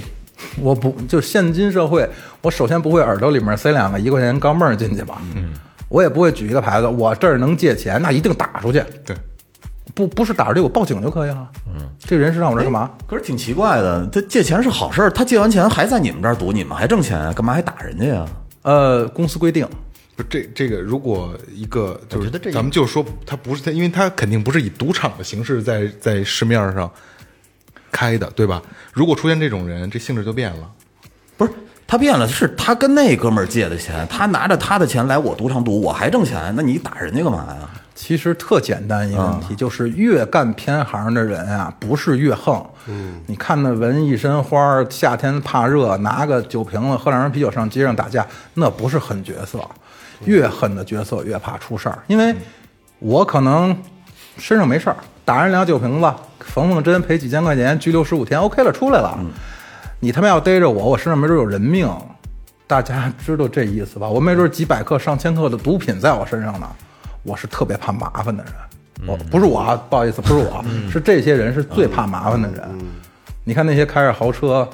[0.60, 2.10] 我不就现今社会，
[2.42, 5.22] 我首先不会耳朵里面塞两个一块钱钢镚儿进去吧。
[5.36, 5.54] 嗯，
[5.96, 8.84] 我也不会举一个牌子，我这儿能借钱，那一定打出去。
[9.06, 9.16] 对，
[9.94, 11.50] 不不是打出去，我报警就可以了。
[11.74, 12.92] 嗯，这人是让我这儿干嘛？
[13.08, 18.26] 可是挺奇怪的，他借钱是好事儿，他借完钱还在你们这儿赌，你们还挣钱，干嘛还打人家呀？
[18.64, 19.66] 呃，公司规定，
[20.18, 26.92] 不这这个，如果一个就是咱们就说他不是他，因为他肯定不是以赌场的形式在在市面上
[27.90, 28.62] 开的，对吧？
[28.92, 30.70] 如果出现这种人，这性质就变了。
[31.38, 31.54] 不是
[31.88, 37.70] 他变了，是他跟那哥们儿借的钱，他拿着他的钱来我赌场赌，我还挣钱，那你打人家干嘛呀？
[37.94, 42.64] 其实特简单一个问题，就是越干偏行的人啊，不是越横。
[42.88, 49.60] 嗯，你看那纹一身花儿，夏天怕热，拿个酒瓶子喝两瓶啤酒上街上打架，那不是狠角色。
[50.24, 52.34] 越狠的角色越怕出事儿，因为
[53.00, 53.78] 我可能
[54.38, 54.96] 身上没事儿，
[55.26, 59.20] 打人两酒瓶子，缝缝针赔几千块钱，拘留十五天，OK 了，出来了。
[60.06, 61.92] 你他妈要逮着我，我身上没准有人命。
[62.68, 64.08] 大家 知道这意思吧？
[64.08, 66.70] 我没准几百克、上千克的毒品在我身上呢。
[67.24, 68.54] 我是特别怕麻烦的人，
[69.08, 72.62] 我不是我啊，不好意思，不是我，是这些人是最怕麻烦的人。
[73.44, 74.70] 你看那些开着豪车、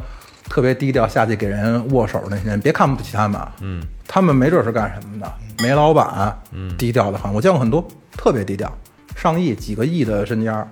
[0.50, 7.34] 特别低调下去给人握手那些人，别看不起他们，嗯，他们没准是干什么的，煤老板，嗯，低调的很。
[7.34, 7.82] 我见过很多
[8.18, 8.70] 特别低调，
[9.16, 10.68] 上亿、几个亿的身家，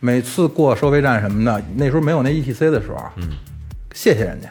[0.00, 3.28] 每次过收费站什么的，那时候没有那 ETC 的时候，嗯，
[4.00, 4.48] 谢谢人家，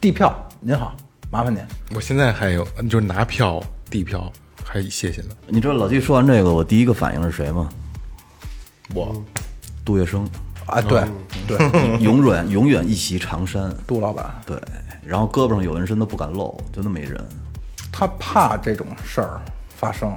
[0.00, 0.96] 递票，您好，
[1.32, 1.60] 麻烦您。
[1.96, 5.30] 我现在还有，就是拿票递票，还谢谢呢。
[5.48, 7.68] 你知道老季说完这个，我第一个反应是谁吗？
[8.94, 9.20] 我
[9.84, 10.24] 杜月笙，
[10.66, 11.02] 啊，对
[11.48, 11.58] 对，
[11.98, 14.56] 永远永远一袭长衫，杜老板，对，
[15.04, 17.20] 然后胳膊上有纹身都不敢露，就那么一人。
[17.90, 19.40] 他怕这种事儿
[19.76, 20.16] 发生，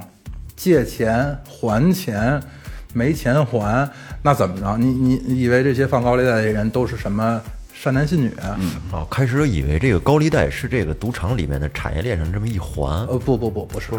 [0.56, 2.40] 借钱还钱，
[2.94, 3.90] 没钱还，
[4.22, 4.78] 那怎么着？
[4.78, 7.42] 你你你以为这些放高利贷的人都是什么
[7.78, 8.32] 善男信女？
[8.42, 13.92] 嗯，哦，开始以为这个高利贷是这个赌场里面的产业链上这么一环呃，不不不，不是，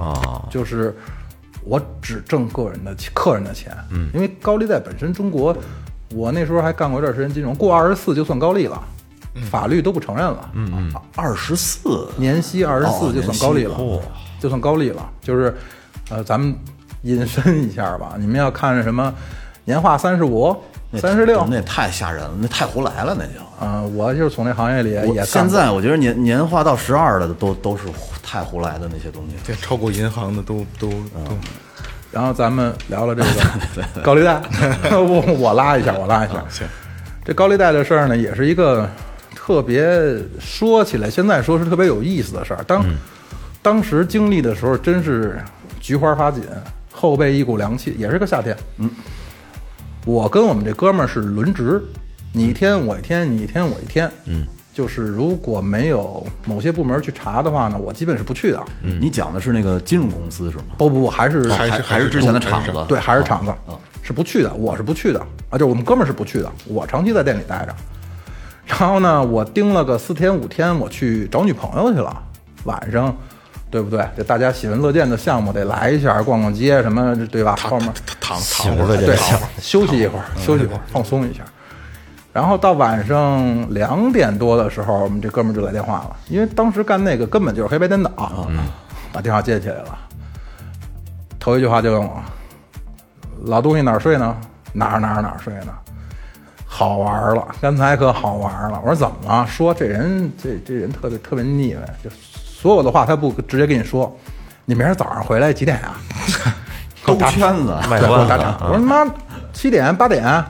[0.00, 0.96] 啊，就是
[1.62, 5.54] 我只挣个人的客人的钱，嗯，因为高利贷本身中国，
[6.14, 8.82] 我那时候还干过一段时间金融，过二十四就算高利了，
[9.50, 13.78] 法律都不承认了，嗯嗯，二十四，年息二十哦四就算高利了，
[14.40, 15.08] 就算高利了。
[15.20, 15.54] 就是，
[16.08, 16.54] 呃，咱们
[17.02, 19.14] 引申一下吧，你们要看什么
[19.66, 20.56] 年化三十五、
[20.98, 23.64] 三十六那，也太吓人了，那太胡来了，那就。
[23.64, 27.84] 啊，我就是从那行业里也现在我觉得年年化到十二的都都是
[28.22, 29.36] 太胡来的那些东西。
[29.44, 31.38] 这超过银行的都都都，
[32.10, 33.28] 然后咱们聊聊这个
[34.02, 34.40] 高利贷，
[34.96, 36.42] 我我拉一下，我拉一下。
[36.48, 36.66] 行，
[37.24, 38.88] 这高利贷的事儿呢，也是一个
[39.34, 39.86] 特别
[40.40, 42.64] 说起来，现在说是特别有意思的事儿。
[42.64, 42.84] 当、
[43.62, 45.38] 当时经历的时候，真是
[45.78, 46.42] 菊花发紧，
[46.90, 48.56] 后背一股凉气，也是个夏天。
[48.78, 48.90] 嗯，
[50.04, 51.82] 我跟我们这哥们儿是轮值，
[52.32, 54.10] 你一天我一天，你一天我一天。
[54.24, 58.62] 嗯，就是如果没有某些部门去查的话呢，我基本是不去的。
[58.82, 60.64] 你讲的是那个金融公司是吗？
[60.78, 62.72] 不不不，还是还是还还是之前的厂子？
[62.88, 63.52] 对，还是厂子，
[64.02, 67.74] 是不去的，我是不去的啊，就是我们哥们儿是不去的，我长期在店里待着。
[68.66, 72.22] 然后呢，我盯了个四天五天，我去找女朋友去了，
[72.64, 73.14] 晚上，
[73.70, 74.04] 对不对？
[74.16, 77.54] 这大家喜闻乐见的项目得来一下，逛逛街什么，对吧？
[77.62, 79.16] 后面躺躺会儿对，
[79.60, 81.42] 休息一会儿，休息一会儿，放松一下。
[82.32, 88.48] 然后到晚上两点多的时候，我们这哥们儿就来电话了，因为当时干那个根本就是黑白颠倒，
[89.12, 89.98] 把电话接起来了。
[91.38, 92.22] 头一句话就问我
[93.46, 94.36] ：“老东西哪儿睡呢？
[94.72, 95.72] 哪儿哪儿哪儿睡呢？”
[96.66, 98.80] 好玩了，刚才可好玩了。
[98.84, 99.44] 我说怎么了？
[99.46, 102.08] 说这人这这人特别特别腻歪，就
[102.60, 104.14] 所有的话他不直接跟你说。
[104.66, 105.96] 你明儿早上回来几点啊？
[107.04, 108.56] 兜圈子，对，给我卖关子打场。
[108.68, 109.04] 我说妈，
[109.52, 110.44] 七点八点，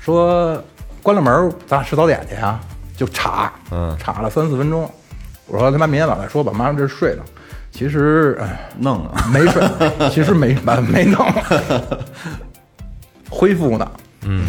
[0.00, 0.60] 说
[1.02, 2.58] 关了门，咱俩吃早点去啊。
[2.96, 4.90] 就查，嗯查了三四分钟。
[5.46, 7.22] 我说他妈明天晚上再说吧，妈这睡了。
[7.70, 9.26] 其实哎弄啊！
[9.32, 9.62] 没睡，
[10.10, 11.24] 其实没没没弄，
[13.28, 13.90] 恢复呢。
[14.22, 14.46] 嗯，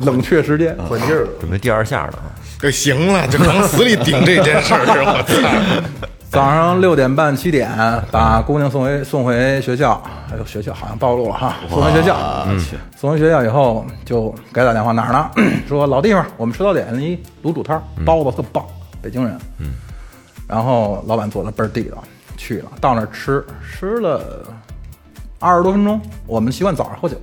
[0.00, 0.76] 冷却时间。
[0.88, 1.28] 换劲儿了。
[1.40, 2.18] 准备第二下呢。
[2.60, 6.08] 就行了，就往死里顶这件事儿，我操！
[6.30, 7.70] 早上六点半七点
[8.10, 12.60] 把姑娘送回送回学校，哎呦学校好像暴露了哈，送回学校，嗯，
[12.96, 15.30] 送回学校以后就给打电话哪儿呢？
[15.66, 18.64] 说老地方，我们吃早点一卤煮摊，包子特棒，
[19.00, 19.74] 北京人，嗯，
[20.46, 22.02] 然后老板做的倍儿地道，
[22.36, 22.72] 去了。
[22.80, 24.44] 到那儿吃，吃了
[25.38, 27.16] 二十多分钟，我们习惯早上喝酒，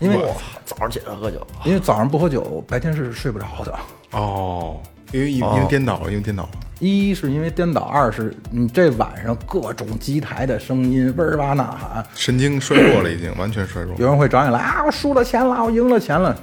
[0.00, 0.18] 因为
[0.66, 3.74] 早上起来喝酒，因为早上不喝酒，白天是睡不着的。
[4.10, 4.76] 哦，
[5.12, 6.50] 因为因因为颠倒了，因为颠倒了。
[6.80, 13.94] 一是因为颠倒，二是你这晚上各种机台的声音嗡儿哇呐喊，神经衰弱了，已经完全衰弱。
[13.98, 16.34] 有人会找你来啊，我输了钱了，我赢了钱了，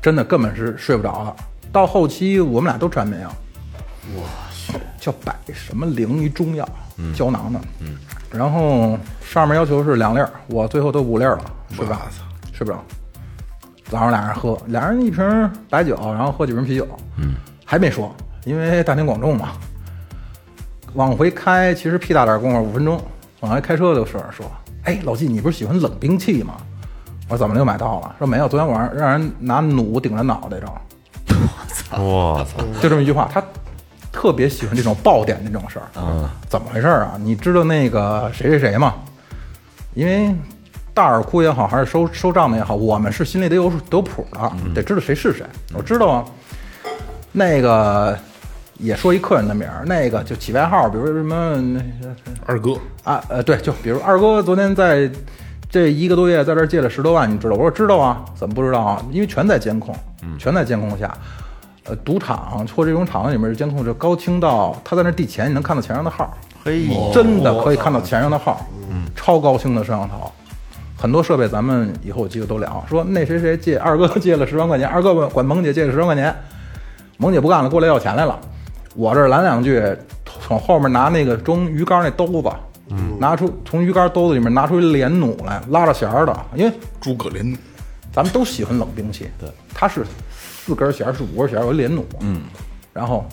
[0.00, 1.36] 真的根本是睡不着了。
[1.72, 3.28] 到后期我们俩都吃安眠药，
[4.16, 4.22] 哇，
[4.98, 6.66] 叫百什么灵一中药，
[7.12, 7.96] 胶囊的，嗯，
[8.30, 12.00] 然后上面要求是两粒儿，我最后都五粒儿了，睡不着，
[12.52, 12.82] 睡不着。
[13.90, 16.86] 早上俩人喝，俩人一瓶白酒，然后喝几瓶啤酒，
[17.18, 18.14] 嗯，还没说，
[18.46, 19.50] 因为大庭广众嘛。
[20.94, 22.98] 往回开，其实屁大点功夫，五分钟，
[23.40, 24.50] 往回开车的时候说
[24.84, 26.54] ：“哎，老季，你不是喜欢冷兵器吗？”
[27.28, 30.66] 我说：“怎么又买到了？”说：“没有，昨天晚上让人拿弩顶着脑袋着。”
[31.98, 32.64] 我操！
[32.80, 33.42] 就这么一句话，他
[34.10, 35.86] 特别喜欢这种爆点的这种事儿。
[35.96, 37.18] 嗯，怎么回事儿啊？
[37.20, 38.94] 你知道那个谁谁谁吗？
[39.94, 40.34] 因为
[40.94, 45.44] 大耳哭也好，还是收收账的也好，我们是心里得有得有谱的，得知道谁是谁。
[45.74, 46.24] 我知道啊，
[47.32, 48.18] 那个
[48.78, 51.80] 也说一客人的名儿，那个就起外号，比如说什么那
[52.44, 52.72] 二哥，
[53.04, 55.10] 啊，呃，对，就比如二哥昨天在
[55.68, 57.54] 这一个多月在这儿借了十多万，你知道？
[57.54, 59.02] 我说知道啊，怎么不知道啊？
[59.10, 59.94] 因为全在监控，
[60.38, 61.12] 全在监控下。
[61.88, 68.66] 呃，赌场或这种场子里面的监控就高清到他在那递钱，你能看到钱上的号，嘿，真的可以看到钱上的号，
[69.14, 70.30] 超高清的摄像头。
[70.96, 72.84] 很多设备咱们以后有机会都聊。
[72.88, 76.34] 说那谁谁借二哥借了十万块钱，二哥管管萌姐借了十万块钱，
[77.18, 78.36] 萌姐不干了，过来要钱来了。
[78.96, 79.82] 我这儿拦两句，
[80.40, 82.50] 从后面拿那个装鱼竿那兜子，
[83.18, 87.58] 拿出从鱼竿兜子里面拿出一连弩来，拉着弦儿的，因为诸葛连弩，
[88.12, 92.42] 咱们都喜欢冷兵器，对，它是四根弦儿，是五根弦儿，有一连弩，嗯，
[92.92, 93.26] 然后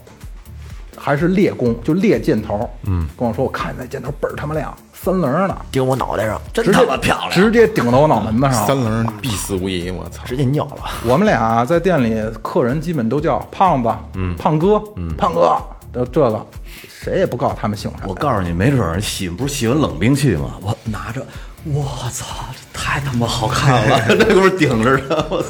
[0.98, 8.82] 还是猎弓，就猎箭头，嗯，跟我说，我看那箭头倍儿他妈亮，三棱儿的，顶我脑袋上，真他妈漂亮，直接顶到我脑门子上三。
[8.82, 10.24] 棱必死无疑，我操！
[10.26, 10.78] 直接尿了。
[11.06, 15.58] 我们俩在店里，客人基本都叫胖子，嗯，胖哥，嗯，胖哥，
[15.92, 16.46] 都这个，
[16.88, 18.06] 谁也不告诉他们姓啥。
[18.08, 20.56] 我告诉你，没准儿喜不是喜欢冷兵器吗？
[20.62, 21.22] 我拿着，
[21.66, 25.50] 我操，这太他妈好看了， 那哥们儿顶着呢，我操！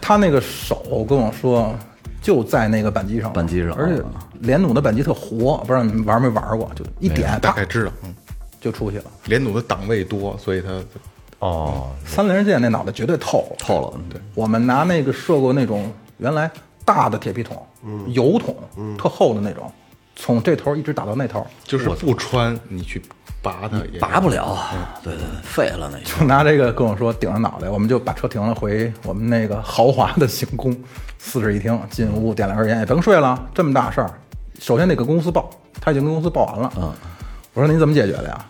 [0.00, 1.74] 他那个手跟我说，
[2.22, 4.02] 就在那个扳机上，扳机上而且
[4.40, 8.14] 连弩的扳机特活，不知道你们玩没玩过，就一点，大概知道，嗯，
[8.64, 9.04] 就出去了。
[9.26, 10.82] 连弩的档位多，所以他
[11.40, 16.50] 哦，三棱箭那脑袋绝对透了，透了，对，我们拿那个射过那种原来
[16.86, 17.62] 大的铁皮桶，
[18.06, 18.56] 油桶，
[18.96, 19.70] 特厚的那种，
[20.16, 23.02] 从这头一直打到那头，就是不穿你去
[23.42, 24.56] 拔它也拔不了，
[25.02, 26.18] 对对，对废了那就。
[26.18, 30.74] 就拿这个跟我说顶着脑袋，我们就把车停了，回我们那个豪华的行宫，
[31.18, 34.10] 四室一厅，进屋点了根烟，也甭睡了，这么大事儿，
[34.58, 36.90] 首先得给公司报，他已经跟公司报完了，嗯，
[37.52, 38.46] 我说你怎么解决的呀？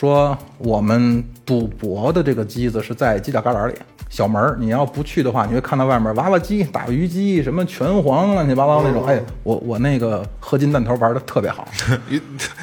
[0.00, 3.74] 说我们赌博的这个机子是在犄角旮旯里，
[4.08, 9.04] 小门儿，你要不去的话，你会看到外面娃娃机、打鱼机、什么拳皇乱七八糟那种。
[9.04, 11.68] 哎，我我那个合金弹头玩的特别好，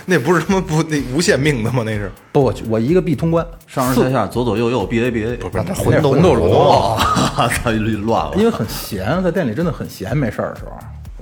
[0.08, 1.84] 那不是他妈不那无限命的吗？
[1.86, 8.34] 那是不，我我一个币通关，上上下下左左右右 B A B A，不是那魂斗魂斗罗，哇， 操，乱了。
[8.36, 10.72] 因为很闲，在店里真的很闲，没事儿的时候，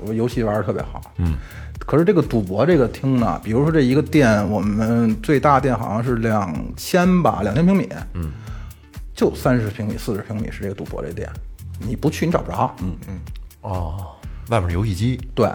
[0.08, 1.02] 我游戏玩的特别好。
[1.18, 1.36] 嗯，
[1.80, 8.32] 可是这个赌博这个厅呢，比如说这一个店，我们最大店好像是两千吧，两千平米，嗯，
[9.14, 11.30] 就三十平米、四十平米是这个赌博这店，
[11.80, 12.74] 你不去你找不着。
[12.82, 12.96] 嗯。
[13.08, 13.20] 嗯，
[13.62, 14.08] 哦，
[14.50, 15.50] 外面是游戏机，对。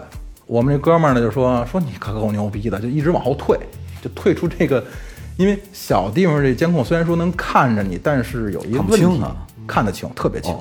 [0.45, 3.57] 我们这哥们儿呢，就说说你可够牛逼的，就一直往后退，
[4.01, 4.83] 就退出这个，
[5.37, 9.35] 因为小地方这监控虽然说能看着你，但是有一个问题，清啊。
[9.67, 10.53] 看得清，特别清。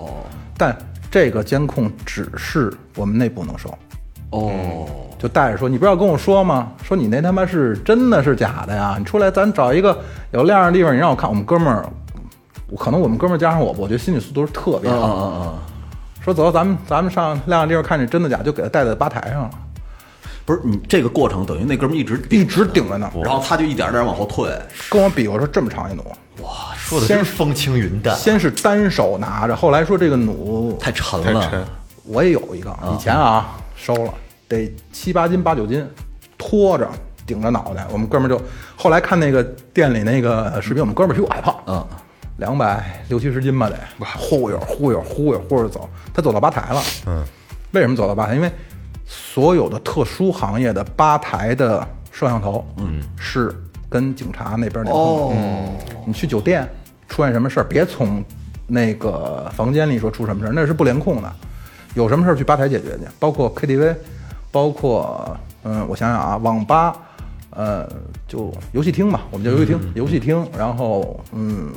[0.57, 0.77] 但
[1.11, 3.77] 这个监控只是我们内部能收，
[4.31, 4.87] 哦，
[5.19, 6.73] 就带着说，你不是要跟我说吗？
[6.83, 8.97] 说你那他妈是真的是假的呀？
[8.99, 9.99] 你出来，咱找一个
[10.33, 11.29] 有亮的地方，你让我看。
[11.29, 11.85] 我们哥们儿，
[12.79, 15.07] 可能我们哥们儿加上我，我觉得心理素质是特别嗯好。
[15.07, 15.59] 嗯嗯嗯，
[16.25, 19.51] 说走，咱们咱们上亮的地方看这真的假，就给他带在吧台上了，
[20.45, 24.49] 不是你这个过程等于那哥们儿一直一直顶在那儿，然后他就一点点往后退，
[24.89, 26.05] 跟我比划说这么长一弩，
[26.43, 28.17] 哇说的真风轻云淡。
[28.17, 31.69] 先是单手拿着，后来说这个弩太沉太沉了。
[32.05, 34.13] 我也有一个，以前啊收了
[34.47, 35.89] 得七八斤八九斤，
[36.37, 36.87] 拖着
[37.27, 37.87] 顶着脑袋。
[37.91, 38.41] 我们哥们儿就
[38.77, 41.87] 后来看那个店里那个视频，我们哥们儿比我还胖，嗯，
[42.37, 43.79] 两百六七十斤吧得，
[44.19, 46.83] 忽悠忽悠忽悠忽悠走，他走到吧台了。
[47.07, 47.25] 嗯，
[47.73, 48.35] 为什么走到吧台？
[48.35, 48.53] 因为
[49.07, 53.55] 所有的特殊行业的吧台的摄像头，嗯，是
[53.89, 55.41] 跟警察那边联控的。
[55.41, 55.73] 哦，
[56.05, 56.69] 你去酒店
[57.09, 58.23] 出现什么事儿，别从
[58.67, 61.33] 那个房间里说出什么事儿，那是不联控的。
[61.95, 63.95] 有什么事儿去吧台解决去，包括 KTV，
[64.51, 66.95] 包括嗯，我想想啊，网吧，
[67.51, 67.89] 呃，
[68.29, 71.71] 就游戏厅吧，我们叫游戏厅，游戏厅，然后嗯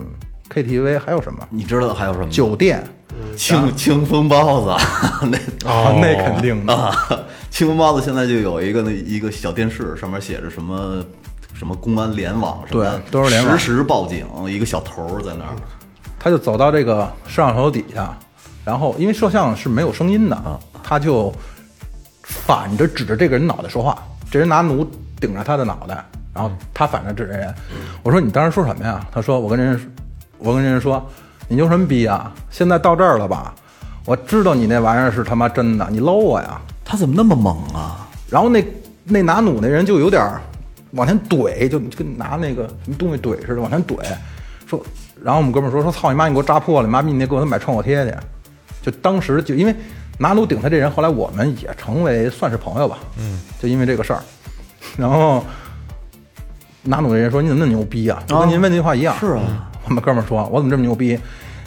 [0.49, 1.39] KTV 还有什么？
[1.49, 2.29] 你知道还有什么？
[2.29, 2.83] 酒店。
[3.37, 4.85] 清清风包子，
[5.29, 5.37] 那
[5.71, 6.73] 啊，那肯定的。
[6.73, 6.91] 啊，
[7.51, 11.03] 清风包子现在就有一个那一个小电视，上面写着什么
[11.53, 13.57] 什么公安联网什么的，对都是联网。
[13.57, 15.53] 实时报警，一个小头儿在那儿。
[16.19, 18.17] 他就走到这个摄像头底下，
[18.65, 21.33] 然后因为摄像是没有声音的啊，他就
[22.23, 23.97] 反着指着这个人脑袋说话，
[24.31, 24.87] 这人拿弩
[25.19, 27.53] 顶着他的脑袋，然后他反着指着人。
[28.01, 29.05] 我说你当时说什么呀？
[29.11, 29.93] 他说我跟人
[30.37, 31.05] 我跟人说
[31.47, 32.33] 你牛什么逼啊？
[32.49, 33.53] 现在到这儿了吧？
[34.05, 36.59] 我知道你那玩意儿是他妈真的，你搂我呀！
[36.83, 38.07] 他怎么那么猛啊？
[38.29, 38.65] 然后那
[39.05, 40.21] 那拿弩那人就有点
[40.91, 43.95] 往前怼，就就跟拿那个什么东西怼似的往前怼，
[44.67, 44.81] 说，
[45.23, 48.13] 然后我们哥们说说操你妈，你给我扎破了，你妈逼你得给我买创可贴去。
[48.83, 49.75] 就当时就因为
[50.19, 54.21] 拿弩顶他这人，后来我们也成为算是朋友吧，嗯，就因为这个事儿，
[54.95, 55.43] 然后
[56.83, 58.21] 拿弩的人说你怎么那么牛逼啊？
[58.27, 59.15] 就跟您问那句话一样。
[59.17, 61.17] 是啊，我们哥们儿说，我怎么这么牛逼？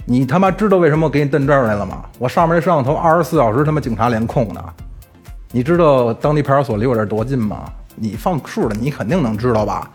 [0.05, 2.05] 你他妈知道为什么我给你蹬这儿来了吗？
[2.19, 4.63] 我上面这摄像头二十四小时他妈警察联控呢。
[5.51, 7.65] 你知道当地派出所离我这儿多近吗？
[7.97, 9.91] 你放数的，你肯定能知道吧？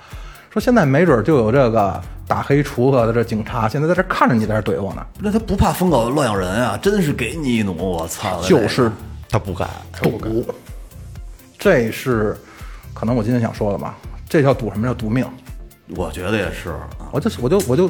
[0.51, 6.77] 说现在没准儿就有这个打黑除恶的这警察，现在在这看着你在这怼我呢，那他不怕疯狗乱咬人啊？
[6.81, 8.41] 真是给你一弩，我操！
[8.41, 8.91] 就是
[9.29, 9.69] 他不敢，
[10.01, 10.45] 赌。
[11.57, 12.35] 这是
[12.93, 13.95] 可能我今天想说的吧？
[14.27, 15.25] 这叫赌什么叫赌命？
[15.95, 16.75] 我觉得也是。
[17.13, 17.89] 我就我就我就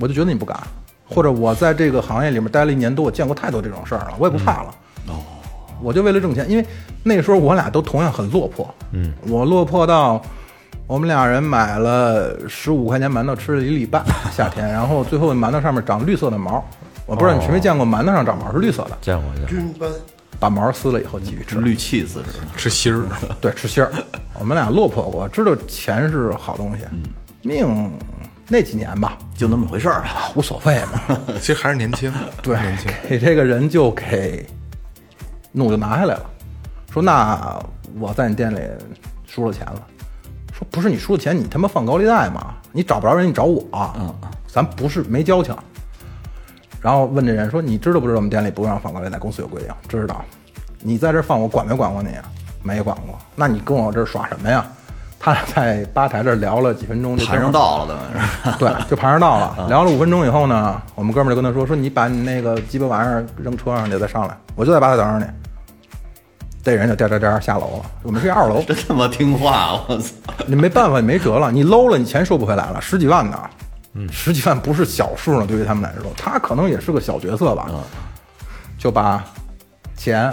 [0.00, 0.58] 我就觉得你不敢，
[1.06, 4.74] 或者我在这个行业里面待了一年多，我见过太多这种事儿了，我也不怕了。
[5.08, 5.20] 哦，
[5.82, 6.64] 我就为了挣钱，因为
[7.02, 8.74] 那时候我俩都同样很落魄。
[8.92, 10.22] 嗯，我落魄到
[10.86, 16.62] 我们俩人买了十五块钱馒头吃了一礼拜，夏天，然后最后馒头上面长绿色的毛。
[17.06, 19.88] 我不知道你没见过馒头上长毛是绿色的，见过见过。
[20.38, 21.58] 把毛撕了以后继续吃。
[21.58, 22.48] 绿气子是吧？
[22.56, 23.06] 吃芯儿，
[23.40, 23.90] 对，吃芯儿。
[24.38, 26.84] 我们俩落魄过，知道钱是好东西，
[27.40, 27.90] 命
[28.48, 30.30] 那几年吧，就那么回事儿啊。
[30.34, 31.18] 无所谓嘛。
[31.40, 34.44] 其实还是年轻，对年轻。，给这个人就给
[35.52, 36.26] 弩就拿下来了，
[36.92, 37.58] 说那
[37.98, 38.58] 我在你店里
[39.26, 39.86] 输了钱了，
[40.56, 43.64] 说不是你输的钱，你他妈放高利贷嘛，你找不着人，你找我，
[43.98, 44.14] 嗯，
[44.46, 45.54] 咱不是没交情。
[46.80, 49.18] 然后问这人说：“你知道不知道我们店里不让放高利贷？
[49.18, 50.24] 公司有规定。”知道。
[50.80, 52.24] 你在这儿放我管没管过你啊？
[52.62, 53.18] 没管过。
[53.34, 54.64] 那你跟我这儿耍什么呀？
[55.18, 57.98] 他俩在吧台这儿聊了几分钟，就盘上道了。
[58.60, 59.66] 对，就盘上道了。
[59.68, 65.32] 聊了五分钟以后呢，我们哥们儿就跟他说：“说你把你那个鸡巴玩意儿扔车上去，再上来，我就在吧台等着你。”
[66.64, 67.90] 这人就颠颠颠下楼了。
[68.02, 70.10] 我们是二楼， 真他妈听话，我操！
[70.46, 73.38] 你没办法，你没辙了，你搂了，你钱收不回来了，十几万呢，
[73.92, 77.80] 嗯，十几万不是小数呢，对于他们来说，他可能也是个小角色吧，嗯。
[78.76, 79.24] 就把
[79.96, 80.30] 钱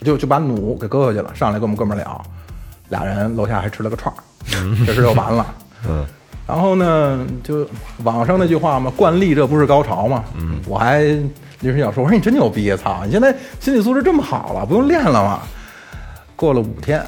[0.00, 2.22] 就就把弩给搁回去了，上来跟我们哥们儿聊，
[2.90, 4.20] 俩人楼下还吃了个串儿，
[4.84, 5.46] 这事就完了，
[5.88, 6.04] 嗯，
[6.46, 7.66] 然后呢，就
[8.02, 11.04] 网上那句话嘛，惯例这不是高潮嘛，嗯，我还
[11.64, 15.40] 临时想说，我说你真牛逼，啊操，你现在心理素质这么好了，不用练了吗？
[16.36, 17.02] 过了五天，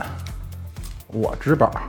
[1.08, 1.82] 我值班儿，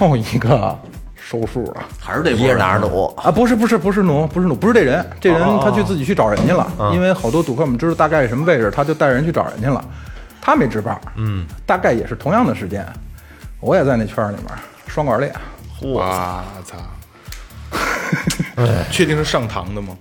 [0.00, 0.76] 又一个
[1.14, 1.84] 收数了。
[2.00, 9.84] 还是这波拿着赌，啊，不是不是不是弩，不是弩，不是这人，这人他去自己去找人去了，因为好多赌客我们知道大概什么位置，他就带人去找人去了，
[10.40, 12.84] 他没值班，嗯，大概也是同样的时间，
[13.60, 14.46] 我也在那圈儿里面
[14.88, 15.32] 双管猎，
[15.80, 16.02] 我
[16.64, 16.76] 操！
[18.90, 19.96] 确定是上膛的吗？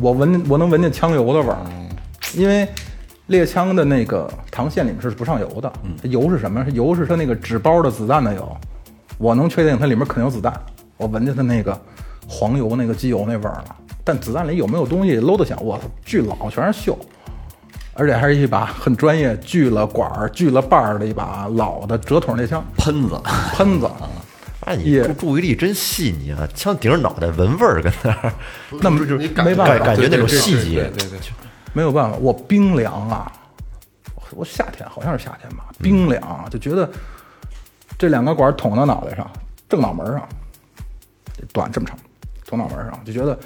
[0.00, 1.58] 我闻我能闻见枪油的味儿，
[2.34, 2.68] 因为
[3.26, 5.72] 猎枪的那个膛线里面是不上油的，
[6.02, 6.64] 它油是什么？
[6.64, 8.56] 是油是它那个纸包的子弹的油，
[9.18, 10.52] 我能确定它里面肯定有子弹，
[10.96, 11.80] 我闻见它那个
[12.28, 13.76] 黄油那个机油那味儿了。
[14.06, 15.56] 但子弹里有没有东西搂得响？
[15.64, 16.94] 我操，巨老，全是锈，
[17.94, 23.18] 而且还是一把很专业、锯了管儿、锯了把儿的一把老的折筒猎枪，喷子，
[23.54, 23.88] 喷子。
[24.64, 26.48] 哎，你也注注意力真细腻啊！
[26.54, 28.32] 枪顶着脑袋闻味儿，跟那儿
[28.80, 31.32] 那么就是没办法，感感觉那种细节对对对，
[31.72, 33.30] 没有办法，我冰凉啊！
[34.30, 36.90] 我夏天好像是夏天吧，冰凉啊，就觉得
[37.98, 39.30] 这两个管捅到脑袋上，
[39.68, 40.28] 正脑门上，
[41.52, 41.96] 短这么长，
[42.46, 43.38] 捅脑门上，就觉得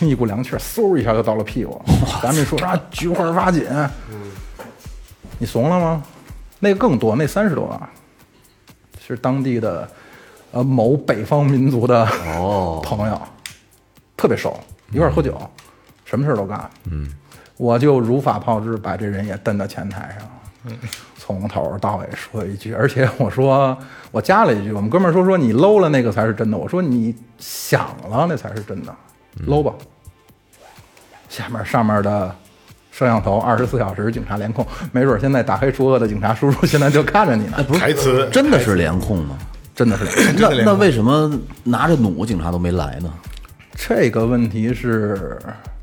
[0.00, 1.82] 一股凉气儿，嗖一下就到了屁股。
[2.22, 3.66] 咱们说啥菊花发紧，
[5.38, 6.02] 你怂了吗？
[6.60, 7.88] 那个更多，那三十多万，
[9.04, 9.86] 是当地的
[10.54, 12.06] 呃某北方民族的
[12.38, 13.20] 哦朋友，
[14.16, 14.56] 特别熟，
[14.92, 15.36] 一块儿喝酒，
[16.04, 16.70] 什么事儿都干。
[16.88, 17.12] 嗯，
[17.56, 20.78] 我就如法炮制，把这人也蹬到前台上，
[21.18, 23.76] 从头到尾说一句，而且我说
[24.12, 28.94] 我加了一句，我们哥们儿说说你搂了那个才是真的，我说你想了那才是真的，
[29.46, 29.74] 搂吧。
[31.28, 32.32] 下面上面的
[32.92, 39.36] 摄像头二十四小时警察联控，没准儿现在打黑除恶的警察叔叔现在就看着你呢，台词真的是联控吗？
[39.74, 40.04] 真的是。
[40.38, 41.30] 那那为什么
[41.64, 43.12] 拿着弩警察都没来呢？
[43.76, 45.38] 这个问题是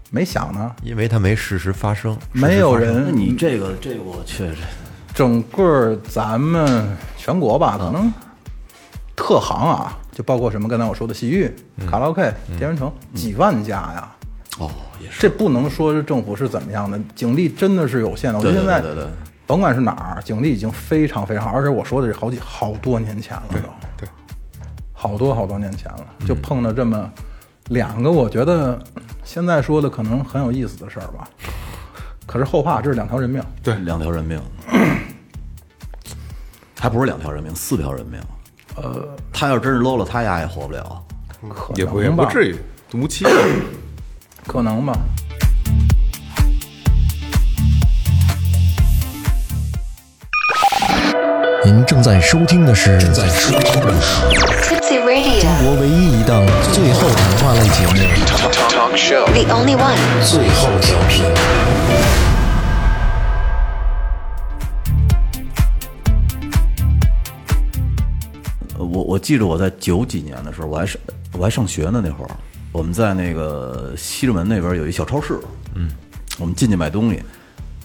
[0.09, 4.57] 没想呢，因为他没事实发生，没有人你这个这个我确实
[5.13, 8.11] 整个咱们全国吧，可能
[9.15, 11.53] 特行啊，就包括什么刚才我说的洗浴、
[11.89, 14.09] 卡拉 OK、电玩城，几万家呀。
[14.57, 14.69] 哦
[15.01, 18.39] 也是，这不能说是政府是怎么样的，警力真的是有限的。
[18.39, 19.11] 我觉得现在对对对对
[19.47, 23.59] 甭管是哪儿，警力已经非常非常好，而且我说的是好几好多年前了都，
[23.97, 24.07] 对，
[24.93, 27.11] 好多好多年前了，就碰到这么
[27.69, 28.79] 两个，我觉得
[29.23, 31.27] 现在说的可能很有意思的事儿吧。
[32.25, 33.43] 可是后怕，这是两条人命。
[33.61, 34.41] 对两条人命，
[36.79, 38.21] 还不是两条人命，四条人命。
[38.77, 41.03] 呃，他要真是搂了，他丫也活不了。
[41.49, 42.55] 可也不也能吧，不至于
[42.93, 43.25] 无期。
[44.47, 44.97] 可能吧。
[51.73, 54.25] 您正在收听的是正在收听的是
[54.75, 57.93] Tipsy Radio, 中国唯一一档最后谈话类节目。
[59.31, 59.95] The only one.
[60.29, 61.23] 《最后调频》。
[68.77, 70.99] 呃我我记得我在九几年的时候，我还上
[71.31, 72.31] 我还上学呢，那会儿
[72.73, 75.39] 我们在那个西直门那边有一小超市，
[75.75, 75.89] 嗯，
[76.37, 77.23] 我们进去买东西，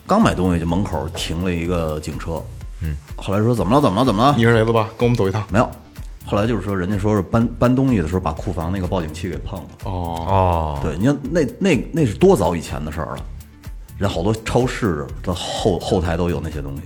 [0.09, 2.43] 刚买东西就门口停了一个警车，
[2.83, 4.35] 嗯，后来说怎么了怎么了怎么了？
[4.37, 4.89] 你是雷子吧？
[4.99, 5.43] 跟我们走一趟。
[5.51, 5.71] 没有，
[6.25, 9.69] 后来就是说人家说是搬搬东西的时候把库房那个报警器给碰了。
[9.85, 13.25] 哦，哦，对，你看那那那是多早以前的事儿了，
[13.97, 16.83] 人好多超市的后后台都有那些东西，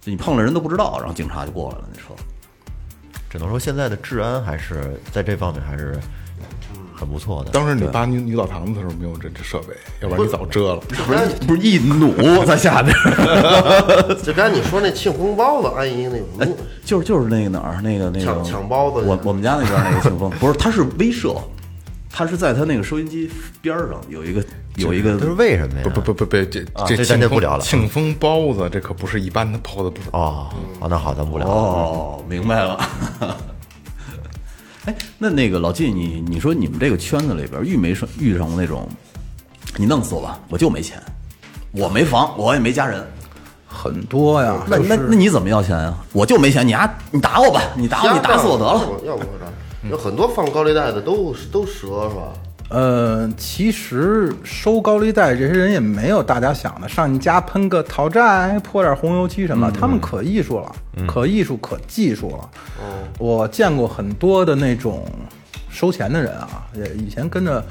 [0.00, 2.14] 就你碰了人都不知道，然后警察就过来了，那车。
[3.30, 6.00] 只能说现在的治安还是在这方面还是
[6.98, 7.50] 很不错的。
[7.50, 10.76] 当时你扒女女澡堂子的时候没有这这设备，要不然你早遮了。
[10.88, 12.94] 不是不是一弩在下边，
[14.22, 21.38] 就刚才你说那庆丰包子，安姨那哎种，就是就是那个哪儿那个那个抢抢包子我我们家那边那个庆丰 不是，它是威慑，
[22.10, 23.30] 它是在它那个收音机
[23.62, 24.44] 边上有一个
[24.76, 25.84] 有一个这是为什么呀？
[25.84, 30.08] 不不不不不，这啊这咱就不聊了庆丰包子这可不是一般的包子，不是。
[30.12, 30.48] 哦，
[30.80, 31.52] 哦，那好，咱不聊了。
[31.52, 32.80] 哦，明白了。
[34.88, 38.88] 哎，那那个老季，你你说你们这个圈子里边遇没上遇上过那种，
[39.76, 40.98] 你弄死我吧，我就没钱，
[41.72, 43.06] 我没房，我也没家人，
[43.66, 46.02] 很多呀，那就是那那你怎么要钱啊？
[46.14, 48.80] 我就没钱，你啊，你打我吧，你打我，你打死我得了。
[49.04, 49.52] 要不然
[49.90, 51.86] 有很多放高利贷的都都折是
[52.16, 52.32] 吧？
[52.68, 60.70] 呃，其实收高利贷这些人也没有大家想的上你家喷个讨债，泼点红油漆什么，他们可艺术了，
[61.06, 62.48] 可艺术可技术了。
[63.18, 65.06] 我见过很多的那种
[65.70, 67.64] 收钱的人啊，也以前跟着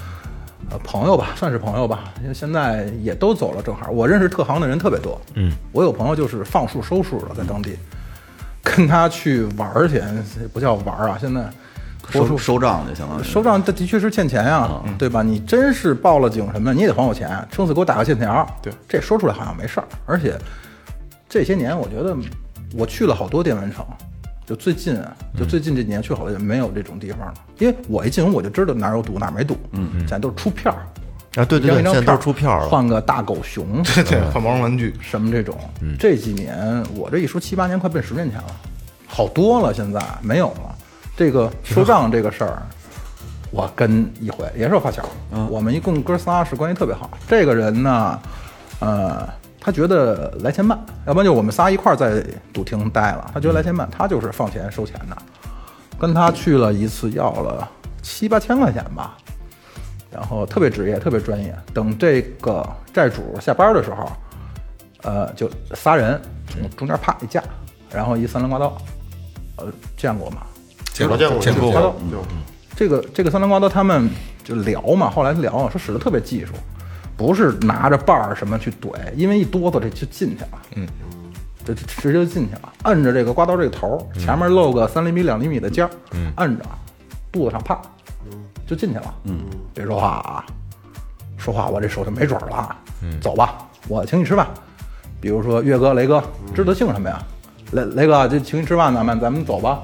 [0.71, 3.91] 呃朋友吧，算是朋友吧，因为现在也都走了正好。
[3.91, 7.77] 我认识特行的人特别多，嗯，我有朋友就是放数收数的，在当地
[8.63, 10.01] 跟他去玩儿去，
[10.51, 11.47] 不叫玩儿啊，现在
[12.09, 15.21] 收收账就行了收账，这的确是欠钱呀，对吧？
[15.21, 18.47] 你真是报了警什么，你也得还我钱，撑死给我打个欠条。
[18.61, 20.37] 对，这说出来好像没事儿，而且
[21.27, 22.15] 这些年我觉得
[22.75, 23.85] 我去了好多电玩城，
[24.45, 30.87] 就最近啊，就最近这几年去好多也没有这种地方了，因为我一进屋我就知道哪儿有赌哪儿没赌，嗯嗯，现在都是出票儿，
[31.41, 32.69] 啊，对对对，现在都是出票了。
[32.69, 34.93] 换个大狗熊，对对，换毛绒玩具。
[35.01, 35.57] 什么这种，
[35.99, 38.47] 这几年我这一说七八年，快奔十年前了，
[39.07, 40.75] 好多了，现在没有了。
[41.18, 42.61] 这个 收账这个事儿，
[43.51, 45.03] 我跟一回也是我发小，
[45.49, 47.09] 我们一共哥仨是关系特别好。
[47.28, 48.20] 这个人呢，
[48.80, 49.28] 呃，
[49.59, 55.18] 他觉得来钱慢，要不然就我们仨一块儿在赌厅待了，他觉得来钱慢，他就是放钱收钱的。
[55.99, 57.68] 跟他去了一次，要了
[58.03, 59.18] 七八千块钱吧，
[60.11, 61.57] 然后特别职业，特别专业。
[61.74, 62.63] 等这个
[62.93, 64.07] 债主下班的时候，
[65.01, 67.41] 呃，就仨人从中间啪一架，
[67.89, 68.78] 然后一三棱刮刀，
[69.55, 69.65] 呃，
[69.97, 70.43] 见过吗？
[70.97, 71.95] 见过我见过见过
[72.75, 74.09] 这个这个三棱刮刀他们
[74.43, 76.53] 就聊嘛，后来聊啊，说使的特别技术，
[77.15, 80.87] 不是拿着把儿什么去怼，因为一哆嗦这就进去了，嗯，
[81.65, 86.63] 这这直接就进去了，摁着这个刮刀这个头，前面露个三厘米两厘米的尖儿，嗯，摁着
[87.31, 87.79] 肚子上啪，
[88.67, 89.39] 就进去了，嗯，
[89.73, 90.45] 别说话啊，
[91.35, 94.47] 说话我这手就没准儿了，嗯，走吧，我请你吃饭，
[95.19, 96.23] 比如说岳哥、雷哥，
[96.53, 97.19] 知道姓什么呀？
[97.71, 99.81] 雷雷哥，就请你吃饭咱们咱们走吧。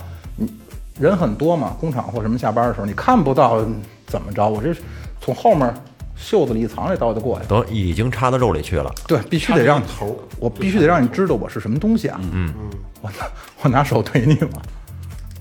[0.98, 3.66] 你人很多嘛，工厂或什么下班的时候，你看不到
[4.06, 4.76] 怎么着，我这
[5.20, 5.74] 从后面
[6.16, 7.48] 袖子里一藏这刀就过去了。
[7.50, 8.94] 都已经插到肉里去了。
[9.08, 12.20] 对，必须得让头，我必须得让你知道我是什么东西啊！
[12.22, 12.70] 嗯嗯，
[13.02, 13.26] 我拿
[13.64, 14.62] 我拿手怼你嘛，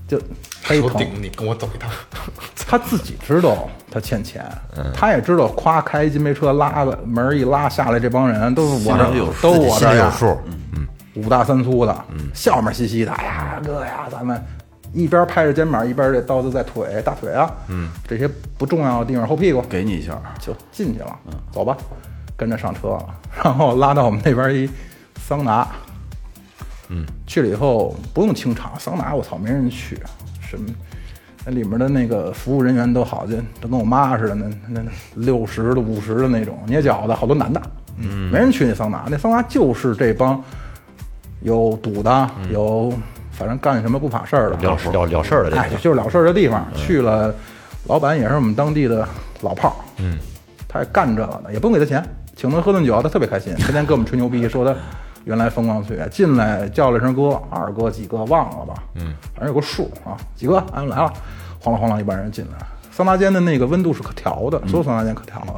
[0.07, 0.19] 就
[0.63, 1.89] 他一疼，手顶你，跟我走一趟。
[2.65, 4.43] 他自己知道他欠钱，
[4.95, 9.03] 他也知道，夸开金杯车拉个门一拉下来，这帮人都是我这
[9.39, 10.35] 都我这有数，
[11.13, 14.43] 五大三粗的，笑面嘻嘻的，哎呀哥呀，咱们
[14.93, 21.19] 一边拍着肩膀，一边这刀子在腿、大腿啊，嗯，这些不重要的地方后屁股给你一下，就进去了。
[21.27, 21.75] 嗯走吧，
[22.35, 23.05] 跟着上车了，
[23.43, 24.69] 然后拉到我们那边一
[25.19, 25.67] 桑拿。
[26.89, 29.97] 嗯，去了以后不用清场，桑拿我操没人去，
[30.41, 30.67] 什么
[31.45, 37.61] 那里面的那个服务人员都好，就都跟我妈似的，那那那六十的、五十的那种捏脚的，好多男的，
[37.97, 40.43] 嗯，没人去那桑拿，那桑拿就是这帮
[41.41, 42.93] 有赌的，有
[43.33, 46.65] 反正干什么不怕事儿的，了了了事儿的这哎，就是了事儿的地方。
[46.75, 47.33] 去了，
[47.87, 49.07] 老板也是我们当地的
[49.41, 50.17] 老炮儿，嗯，
[50.67, 52.03] 他也干这个的，也不用给他钱，
[52.35, 54.73] 请他喝顿酒，他特别开心， 天天跟我们吹牛逼，说他
[55.25, 61.11] 原来风光岁月，进来叫了声哥，二哥几个忘了吧，嗯，反正有个数啊，几个，俺们来了，
[61.59, 65.53] 晃啷晃啷一帮人进来，桑拿间的那个温度是可调的，所有桑拿间可调的。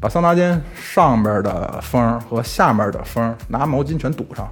[0.00, 4.46] 把桑拿间上边的风和下面的风拿毛巾全堵上，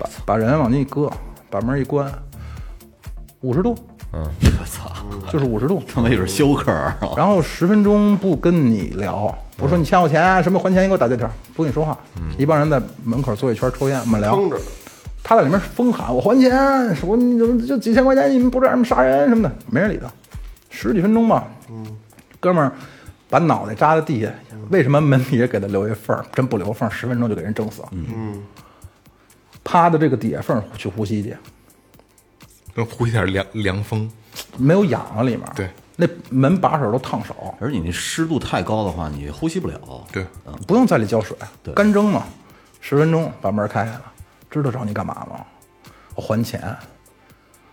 [0.00, 1.10] 把把人往进一搁，
[1.50, 2.10] 把门一关，
[3.40, 3.76] 五十度，
[4.12, 4.22] 嗯
[4.60, 4.90] 我操，
[5.32, 5.82] 就是五十度。
[5.92, 6.96] 他妈有点休克啊！
[7.16, 11.96] 然后十分钟不跟你聊，我说你欠我钱啊，什么还钱，你给我打借条，不跟你说话。
[12.36, 14.38] 一帮人在门口坐一圈抽烟，我们聊。
[15.22, 20.10] 他在里面疯喊我还钱，说你怎么就几千块钱，你们不让人杀人什么的，没人理他。
[20.70, 21.46] 十几分钟吧，
[22.40, 22.72] 哥们儿
[23.28, 24.30] 把脑袋扎在地下，
[24.70, 26.24] 为什么门底下给他留一缝儿？
[26.32, 27.88] 真不留缝儿，十分钟就给人整死了。
[27.92, 28.40] 嗯，
[29.68, 31.36] 趴的这个底下缝去呼吸去，
[32.74, 34.10] 能呼吸点凉凉风。
[34.56, 35.42] 没有氧啊里面。
[35.54, 39.78] 对，那门把手都烫手，而且你那湿度太高的话，你呼吸不了。
[40.10, 40.24] 对，
[40.66, 41.74] 不用在里浇水，对。
[41.74, 42.24] 干蒸嘛，
[42.80, 44.02] 十分钟把门开开了，
[44.50, 45.44] 知道找你干嘛吗？
[46.14, 46.74] 我还钱，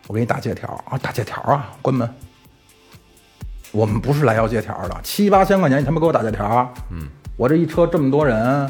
[0.07, 2.13] 我给你打借条啊，打借条啊，关门。
[3.71, 8.69] 我们不是来要借条的，七八千块钱你他妈给我打借条，嗯，我这一车这么多人，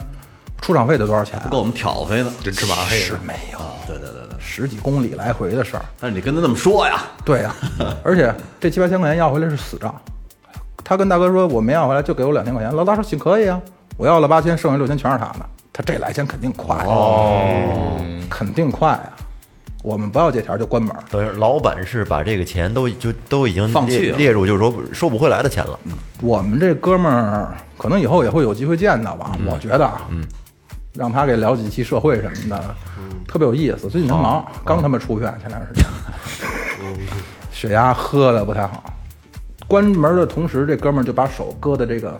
[0.62, 1.48] 出场费得多少钱啊？
[1.50, 7.56] 够我们挑费的，真吃马费是没有，对对对对，十几公里来回的事儿，但是你跟他这么说呀，对呀、
[8.04, 9.94] 而且这七八千块钱要回来是死账。
[10.84, 12.72] 他跟大哥说我没要回来，就给我两千块钱。
[12.76, 13.60] 老大说行可以啊，
[13.98, 15.46] 我要了八千，剩下六千全是他的。
[15.74, 18.00] 他这来钱肯定快哦，
[18.30, 19.10] 肯定快啊。
[19.84, 25.80] 我们不要借条就关门，等于老板是把这个钱都就都已经放弃了列入就是说收不回来的钱了。
[26.22, 29.32] 我们这哥们儿可能以后也会有机会见到吧。
[29.46, 30.02] 我觉得啊，
[30.96, 32.76] 让他给聊几期社会什么的，
[33.28, 33.90] 特别有意思。
[33.90, 35.86] 最近他忙，刚他妈出院，前段时间，
[37.52, 38.84] 血压喝的不太好。
[39.68, 42.20] 关门的同时，这哥们儿就把手搁在这个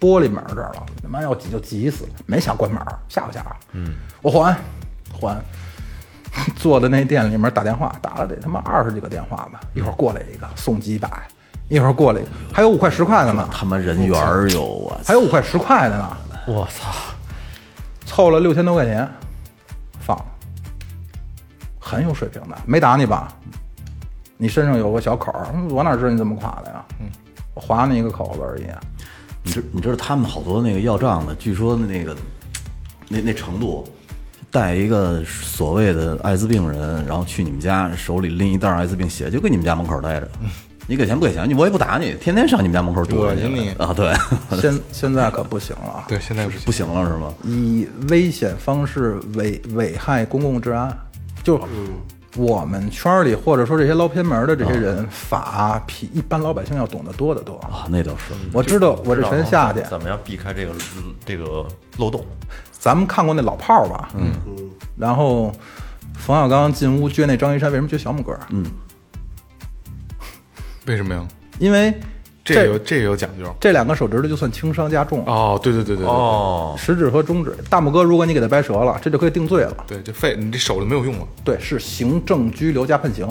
[0.00, 3.44] 玻璃门这儿了，他妈要挤就挤死了，没想关门，吓唬吓唬。
[3.72, 4.56] 嗯，我还
[5.20, 5.36] 还。
[6.54, 11.08] 坐在那店里面打电话，打了得他妈二十几个电话吧，一会儿过来一个送几百，
[11.70, 15.00] 一会儿过来一个，还有五块十块的呢，他妈人缘儿有我！
[15.02, 16.14] 还有五块十块的呢，
[16.46, 16.92] 我操！
[18.06, 19.06] 凑了六千多块钱，
[20.00, 20.24] 放了，
[21.78, 23.28] 很有水平的，没打你吧？
[24.38, 25.32] 你身上有个小口
[25.70, 26.84] 我哪知道你怎么垮的呀？
[27.00, 27.06] 嗯，
[27.52, 28.64] 我划你一个口子而已。
[29.42, 32.16] 你知你知道他们好多那个要账的，据说那个
[33.08, 33.86] 那那程度，
[34.50, 40.28] 带一个所谓的艾滋病人，然后去你们家，手里拎一袋艾滋病血，就跟你们家门口待着。
[40.86, 43.92] 你给钱不给钱，你我也不打你，天天上你们家门口堵着恶心你啊！
[43.94, 44.14] 对，
[44.60, 47.32] 现现在可不行了，对，现在不行不行了是吗？
[47.44, 50.96] 以危险方式危危害公共治安，
[51.42, 51.60] 就
[52.36, 57.56] 我们圈儿里或者说这些捞偏门的这些人，法比一般老百姓要懂得多得多。
[57.56, 58.34] 啊，那倒是。
[58.52, 60.72] 我知道我这全下去，怎么样避开这个
[61.24, 61.66] 这个
[61.96, 62.24] 漏洞？
[62.70, 64.10] 咱们看过那老炮儿吧？
[64.16, 64.30] 嗯，
[64.96, 65.50] 然后
[66.14, 68.38] 冯小刚进屋撅那张一山，为什么撅小拇哥？
[68.50, 68.64] 嗯，
[70.86, 71.26] 为什么呀？
[71.58, 71.92] 因为
[72.44, 79.84] 这有这有讲究这两个手指头就算轻伤加重，哦，对对对对对哦，食指和中指，大拇哥如果你给他掰折了，这就可以定罪了。
[79.86, 81.26] 对，这废你这手就没有用了。
[81.42, 83.26] 对，是行政拘留加判刑，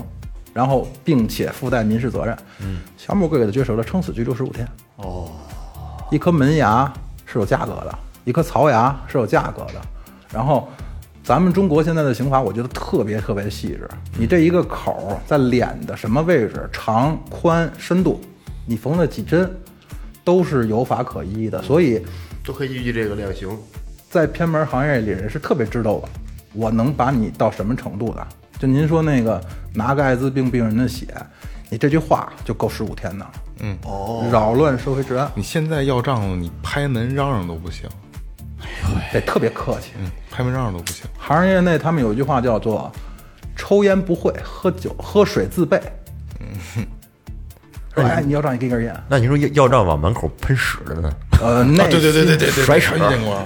[0.53, 2.37] 然后并且附带民事责任。
[2.59, 4.67] 嗯，小拇哥给他撅折了，撑死拘留十五天。
[4.97, 5.31] 哦，
[6.11, 6.91] 一颗门牙
[7.25, 9.81] 是有价格的，一颗槽牙是有价格的。
[10.33, 10.67] 然后，
[11.25, 13.89] 咱们中国现在的刑法，我觉得特别特别细致。
[14.15, 18.21] 你这一个口儿在脸的什么位置，长、宽、深度，
[18.67, 19.51] 你缝了几针，
[20.23, 21.59] 都是有法可依的。
[21.63, 21.99] 所以，
[22.45, 23.49] 都可以依据这个量刑。
[24.07, 26.07] 在偏门行业里，人是特别知道的，
[26.53, 28.27] 我能把你到什么程度的。
[28.59, 31.07] 就您说那个拿个艾滋病病人的血，
[31.71, 33.25] 你这句话就够十五天的。
[33.61, 37.89] 嗯，哦，扰乱社会治安，你现在要账，你拍门嚷嚷都不行，
[39.13, 39.91] 得特别客气。
[39.99, 41.05] 嗯，拍门嚷嚷都不行。
[41.17, 42.91] 行业内他们有一句话叫做
[43.55, 45.81] “抽烟不会，喝酒喝水自备”。
[46.39, 46.85] 嗯，
[47.93, 51.09] 说 哎，你要账你给根烟，那你说要要账往门口喷屎的呢？
[51.41, 53.41] 呃， 那啊，对对对对对对，甩手遇见过，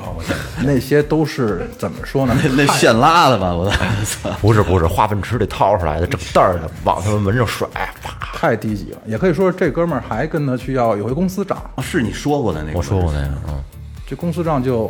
[0.64, 2.36] 那些都是怎么说呢？
[2.44, 3.70] 那那现拉的吧，我
[4.06, 4.30] 操！
[4.42, 7.68] 不是不是，化粪池里掏出来的，整袋儿的，往他们门上甩，
[8.04, 8.14] 啪！
[8.38, 13.64] 太低级了，也可以说这哥们儿还跟他去要有回公司账，啊是你说过的那个，我说过那个，嗯，
[14.08, 14.90] 这公司账就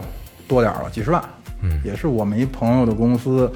[0.49, 1.23] 多点儿了，几十万，
[1.61, 3.49] 嗯，也是我们一朋友的公司，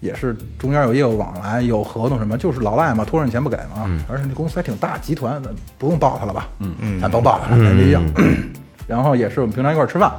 [0.00, 6.74] 也是中间有业务往来，有合同什么，就是老赖嘛，拖着你钱不给嘛，而且那公司还挺大，集团咱不用报他了吧，嗯。
[6.78, 8.00] 嗯，咱甭报他了，没必要。
[8.86, 10.12] 然后也是我们平常一块儿吃饭，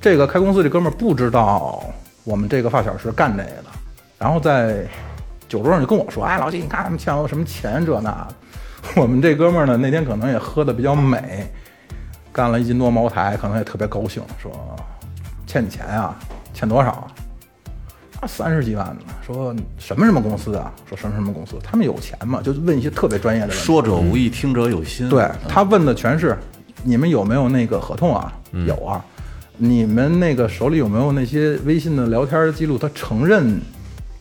[0.00, 1.82] 这个开公司这哥们儿不知道
[2.24, 3.70] 我们这个发小是干这个的，
[4.18, 4.86] 然后在
[5.48, 8.28] 酒桌上就跟我说：“哎，老季，你看他们欠我什么钱这那的。”
[8.96, 11.50] 我们这哥们儿呢，那天可能也喝的比较美，
[12.32, 14.50] 干了一斤多茅台，可能也特别高兴，说
[15.48, 16.14] ：“欠你钱呀、
[16.54, 17.06] 欠多少啊？”
[18.20, 19.00] 啊，三十几万呢。
[19.24, 20.72] 说什么什么公司啊？
[20.88, 21.56] 说什么什么公司？
[21.62, 22.40] 他们有钱吗？
[22.42, 23.62] 就问一些特别专业的问题。
[23.64, 25.08] 说者无意，听者有心。
[25.08, 26.36] 对他问的全是
[26.82, 28.32] 你们有没有那个合同啊？
[28.66, 29.04] 有啊。
[29.56, 32.76] 你们那个手里有没有那些微信的聊天记录？
[32.76, 33.60] 他承认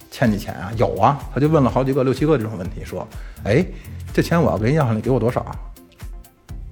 [0.09, 0.71] 欠你钱啊？
[0.78, 1.19] 有啊。
[1.34, 3.07] 他就问了好几个、六七个这种问题，说
[3.43, 3.65] ：“哎，
[4.13, 5.45] 这钱我要给你要，你给我多少？”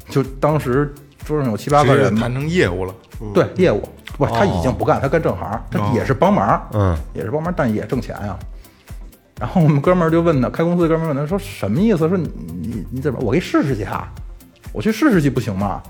[0.10, 0.94] 就当时
[1.26, 2.94] 桌上有七八个人谈成业务了，
[3.34, 3.82] 对业务，
[4.18, 8.38] 不，他已经不干，他干正行，他也是帮忙，嗯，也是帮忙，但也挣钱呀。
[9.40, 12.08] 然后我们哥们儿就问他，开公司的哥们儿问他说什么意思？
[12.08, 12.30] 说你
[12.62, 13.20] 你你怎么？
[13.22, 14.08] 我给你试试去啊，
[14.72, 15.82] 我去试试去不行吗？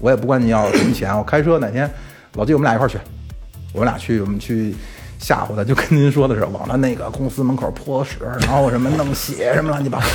[0.00, 1.88] 我也不管你要什么钱，我开车哪天
[2.34, 2.98] 老季我们俩一块儿去，
[3.74, 4.74] 我们俩去我们去
[5.18, 10.06] 吓唬他，就跟您说的是往他那个公司门口泼屎，然后什么弄血什么乱七八糟。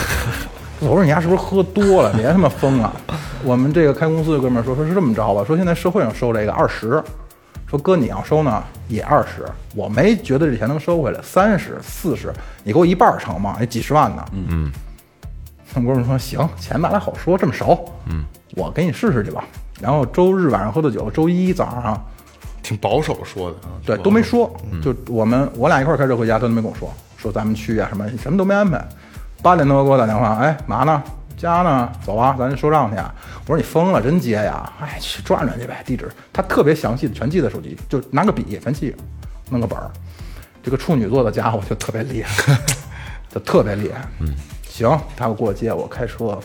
[0.80, 2.12] 我说你丫是不是喝多了？
[2.14, 2.92] 别他妈疯了！
[3.44, 7.02] 我们这个开公司的哥们儿说说是这么着吧，说现在社会上收这个二十，
[7.70, 9.46] 说哥你要收呢也二十，
[9.76, 13.58] 我没觉得这钱能收回来，三十四十，你给我一半儿成吗？
[13.60, 14.26] 也几十万呢。
[14.32, 14.72] 嗯嗯。
[15.76, 18.24] 我哥们儿说行，钱咱俩好说，这么熟，嗯，
[18.56, 19.44] 我给你试试去吧。
[19.82, 22.02] 然后周日晚上喝的酒，周一早上
[22.64, 24.50] 挺保守说的啊，对，都没说，
[24.82, 28.84] 就我们我俩一块儿开车回家，他都没跟我说，说咱们去啊什么，什么都没安排。
[29.44, 31.04] 八点多给我打电话，哎，嘛呢？
[31.38, 31.92] 家呢？
[32.04, 33.14] 走啊，咱收账去啊。
[33.46, 34.74] 我说你疯了，真接呀？
[34.82, 38.96] 哎，去转转去呗，地址他特别详细的全记在手机，就拿个笔全记，
[39.52, 39.90] 弄个本儿。
[40.64, 42.60] 这个处女座的家伙就特别厉害，
[43.30, 44.06] 就特别厉害。
[44.20, 44.34] 嗯，
[44.68, 46.38] 行，他给我接我开车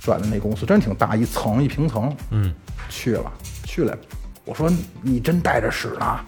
[0.00, 2.14] 转的那公司真挺大，一层一平层。
[2.30, 2.52] 嗯，
[2.90, 3.32] 去了
[3.64, 3.96] 去了，
[4.44, 4.70] 我说
[5.00, 6.20] 你真带着屎呢？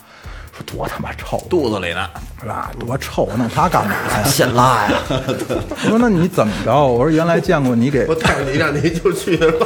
[0.59, 2.09] 说多他妈臭，肚子里呢。
[2.41, 2.71] 是吧？
[2.79, 4.23] 多臭，弄它干嘛呀？
[4.27, 6.73] 现拉呀，我说那你怎么着？
[6.87, 9.53] 我说原来见过你给我带你让你就去了。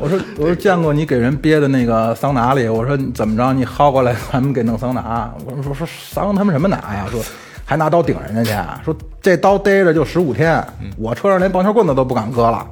[0.00, 3.52] 我说我说见过你给人憋的那个桑拿里，我说你怎么着？
[3.52, 5.30] 你薅过来 咱们给弄桑拿。
[5.44, 7.06] 我说说说桑他们什么拿呀？
[7.10, 7.20] 说
[7.64, 8.84] 还拿刀顶人家去？
[8.86, 10.64] 说这刀逮着就十五天，
[10.98, 12.66] 我车上连棒球棍子都不敢搁了，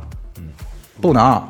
[1.00, 1.40] 不能，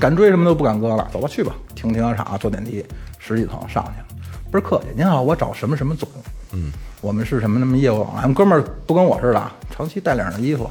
[0.00, 1.08] 敢追什么都不敢搁了。
[1.12, 2.84] 走吧，去吧，停停车场，坐电梯
[3.18, 4.06] 十几层上去了。
[4.50, 6.06] 不是客气，您好，我找什么什么总，
[6.52, 6.70] 嗯，
[7.00, 10.70] 我们是什么什么业务往来，哥们儿不跟我似的，长期带领的衣服，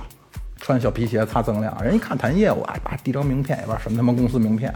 [0.58, 4.72] 穿小皮鞋擦锃亮，人一看谈业务，哎，把递张名片，也不知道什么他妈公司名片，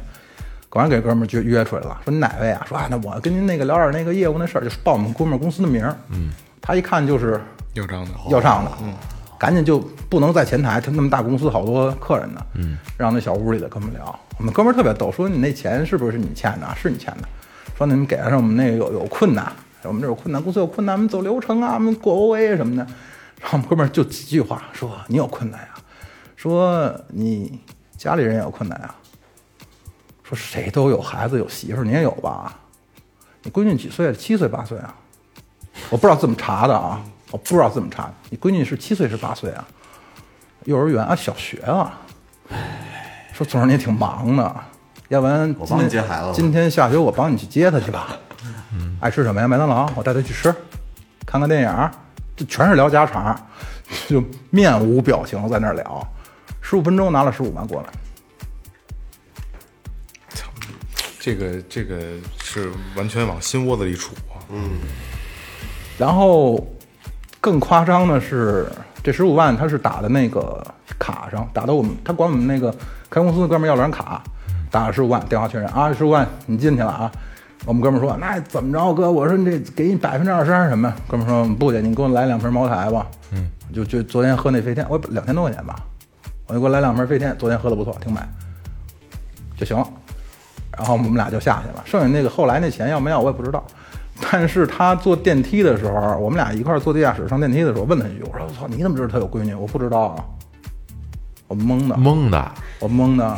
[0.70, 2.66] 果然给哥们儿约约出来了，说你哪位啊？
[2.68, 7.40] 说啊，那我跟您那个聊点那个业务那事儿，就是报我们哥们儿公司的名儿，嗯，他一看就是
[7.74, 8.92] 要账的，要账的，嗯，
[9.38, 9.80] 赶紧就
[10.10, 16.68] 不能在前台，他那么大公司好多客人呢，嗯，让那小屋里的跟我们聊，我们哥们儿特别逗，说你那钱是不是你欠的？
[16.76, 17.28] 是你欠的，
[17.78, 19.52] 说你们给上我们那个有有困难，
[19.84, 22.84] 我们这有困难，公司有困难，我们走流程啊，我们过 OA 什么的，
[23.42, 25.70] 然后我们哥们儿就几句话，说你有困难呀、
[26.36, 27.60] 说你
[27.98, 28.96] 家里人也有困难啊、
[30.24, 32.58] 说谁都有孩子有媳妇儿，你也有吧？
[33.44, 34.12] 你闺女几岁？
[34.14, 34.96] 七岁八岁啊？
[35.90, 37.04] 我不知道怎么查的啊，
[37.36, 38.10] 我不知道怎么查。
[38.30, 39.68] 你闺女是七岁是八岁啊？
[40.64, 42.00] 幼儿园啊，小学啊？
[43.34, 44.56] 说总是你也挺忙的，
[45.10, 48.18] 要不然我帮你今天接孩子今天下学我帮你去接他去吧。
[48.74, 49.48] 嗯 爱吃什么呀？
[49.50, 50.56] 麦当劳，我带他去吃，
[51.26, 51.92] 看看电影儿，
[52.38, 53.38] 这全是聊家常，
[54.08, 56.08] 就面无表情在那儿聊。
[56.62, 57.90] 十五分钟拿了十五万过来，
[61.20, 62.00] 这个这个
[62.42, 64.80] 是完全往心窝子里杵啊，嗯
[65.98, 66.56] 然后
[67.46, 68.68] 更夸张的是，
[69.04, 70.66] 这十五万他是打的那个
[70.98, 72.74] 卡上，打到我们他管我们那个
[73.08, 74.20] 开公司的哥们儿要了张卡，
[74.72, 77.12] 打了十五万，电话确认啊，十五万你进去了啊。
[77.68, 79.12] 我们哥们儿说那怎么着哥？
[79.12, 80.92] 我说你这给你百分之二十还是什么？
[81.08, 83.06] 哥们儿说不去，你给我来两瓶茅台吧。
[83.32, 85.76] 嗯，就就昨天喝那飞天，我两千多块钱吧，
[86.48, 88.20] 我就给我来两瓶飞天，昨天喝的不错，挺美，
[89.56, 89.88] 就行了。
[90.76, 93.64] 然后我们俩就下去了，剩下那个后来那钱要没要我也不知道。
[94.22, 99.54] 但是他坐电梯的时候，我们俩一块儿坐地下室上电梯的时候，问他一句，我说我操，你怎么知道他有闺女？
[99.54, 100.26] 我不知道啊。
[101.48, 103.38] 我懵的，懵的，我懵的，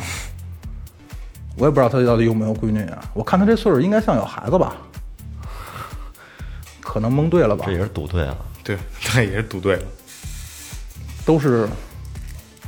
[1.57, 3.03] 我也不知道他到底有没有闺女啊。
[3.13, 4.77] 我看他这岁数应该像有孩子吧，
[6.79, 8.37] 可能蒙对了吧这，也是赌对了。
[8.63, 8.77] 对，
[9.13, 9.83] 那也是赌对了。
[11.25, 11.67] 都是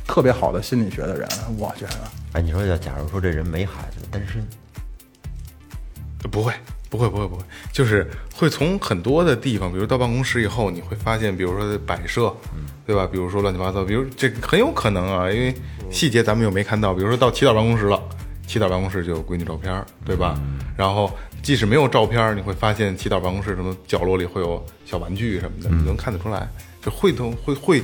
[0.06, 1.94] 特别好的心理学的人，我觉得。
[2.34, 4.46] 哎，你说要假如说这人没孩子，单身，
[6.30, 6.52] 不会，
[6.90, 12.34] 不会，不会，不会，就是会从很多的地方，比如到办公室以后，你会发现，比如说摆设，
[12.84, 13.08] 对吧？
[13.10, 15.54] 比如说乱七八糟，比如这很有可能啊，因为
[15.88, 16.92] 细节咱们又没看到。
[16.92, 18.02] 比如说到祈祷办公室了，
[18.44, 20.36] 祈祷办公室就有闺女照片，对吧？
[20.76, 21.08] 然后
[21.42, 26.48] 即使没有照片，你会发现祈祷办公室什么角落里会有小玩具什么的，你能看得出来，
[26.82, 27.82] 就会都会会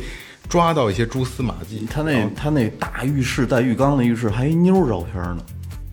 [0.49, 1.87] 抓到一些蛛丝马迹。
[1.89, 5.45] 他那他那大浴室带浴缸的浴室还一妞儿照片呢，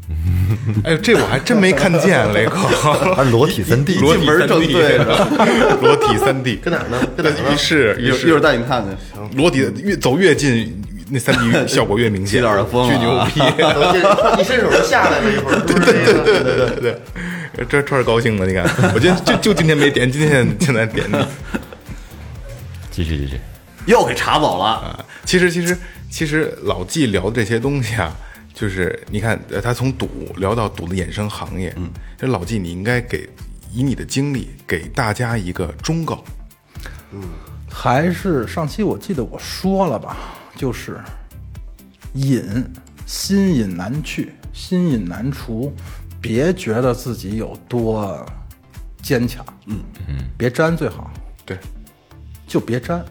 [0.83, 2.57] 哎呦，这我还真没看见， 雷哥，
[3.15, 6.97] 他裸体三 D，裸体三 D，对着裸体三 D，跟哪儿呢？
[7.15, 7.57] 跟哪呢浴？
[7.57, 9.37] 室，浴室一会儿带你看去。
[9.37, 13.39] 裸体越走越近，那三 D 效果越明显，有点疯巨牛逼。
[14.39, 16.69] 一伸手就下来了一会儿，对对对对对对。
[16.81, 16.99] 对
[17.55, 21.25] 对，这这是高兴的，你看，我今天就就今天没点，今天现在点的
[22.91, 23.39] 继续继续，
[23.85, 24.65] 又给查走了。
[24.65, 25.05] 啊。
[25.23, 25.77] 其实其实
[26.09, 28.11] 其实老纪聊的这些东西啊，
[28.53, 33.27] 就是你看，呃他从赌聊到赌的衍生行业，嗯，这老纪你应该给
[33.71, 36.23] 以你的经历给大家一个忠告。
[37.11, 37.21] 嗯
[37.67, 40.15] 还是上期我记得我说了吧，
[40.55, 40.99] 就是
[42.13, 42.63] 瘾，
[43.07, 45.73] 心瘾难去，心瘾难除，
[46.21, 48.23] 别觉得自己有多
[49.01, 49.83] 坚强，嗯。
[50.07, 51.11] 嗯，别沾最好，
[51.43, 51.57] 对，
[52.45, 53.03] 就别沾。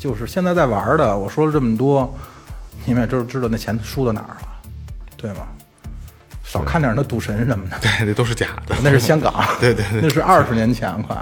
[0.00, 2.12] 就是现在在玩的，我说了这么多，
[2.84, 4.47] 你们也知知道那钱输到哪儿了，
[5.18, 5.46] 对吗？
[6.42, 8.74] 少看点那赌神什么的， 对，那都是假的。
[8.82, 11.14] 那是香港， 对对对那是二十年前快。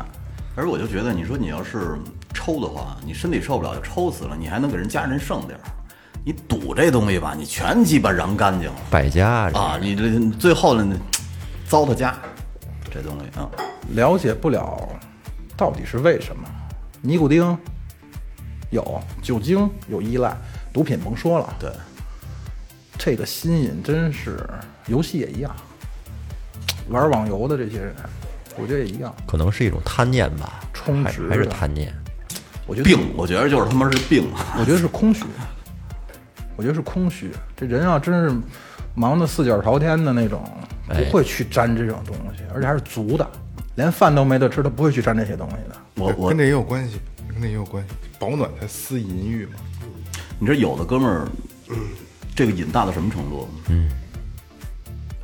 [0.55, 1.99] 而我就觉得，你说你要是
[2.33, 5.65] 抽的话，你身体受不了就抽死了，你还能给人家人剩点儿。
[6.25, 9.79] 你赌这东西吧，你全鸡巴瓤干净了败家啊！
[9.81, 10.97] 你这最后呢，
[11.69, 12.15] 糟蹋家
[12.93, 13.49] 这东西啊，
[13.95, 14.89] 了解不了
[15.57, 16.43] 到底是为什么。
[17.01, 17.57] 尼古丁
[18.71, 20.37] 有，酒精有依赖，
[20.73, 21.55] 毒品甭说了。
[21.61, 21.71] 对，
[22.99, 24.39] 这个新颖真是，
[24.87, 25.55] 游戏也一样。
[26.89, 27.95] 玩网游的这些人，
[28.57, 29.15] 我觉得也一样。
[29.27, 31.95] 可能是一种贪念吧，还充值还是贪念。
[32.67, 34.29] 我觉得病，我觉得就是他妈是病。
[34.59, 35.25] 我觉得是空虚，
[36.57, 37.31] 我觉得是空虚。
[37.57, 38.37] 这人要真是
[38.95, 40.43] 忙得四脚朝天的那种，
[40.89, 43.29] 哎不会去沾这种东西，而且还是足的，
[43.77, 45.77] 连饭都没得吃，他不会去沾这些东西的。
[45.97, 49.53] 我我跟这也有关系，跟这也有关系，保暖才思淫欲嘛。
[50.39, 51.29] 你知道有的哥们儿，
[52.37, 53.49] 这个瘾大到什么程度？
[53.71, 53.89] 嗯，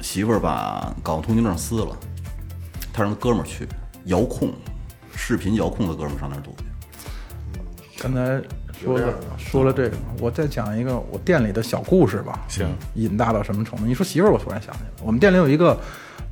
[0.01, 1.95] 媳妇儿把港澳通行证撕了，
[2.91, 3.69] 他让他哥们儿去
[4.07, 4.51] 遥控，
[5.15, 6.65] 视频遥控的哥们儿上那儿赌去。
[8.03, 8.43] 刚才
[8.83, 12.41] 说了说了这个，我再讲一个我店里的小故事吧。
[12.49, 13.85] 行，瘾大到什么程度？
[13.85, 15.79] 你说媳妇儿，我突然想起来，我们店里有一个，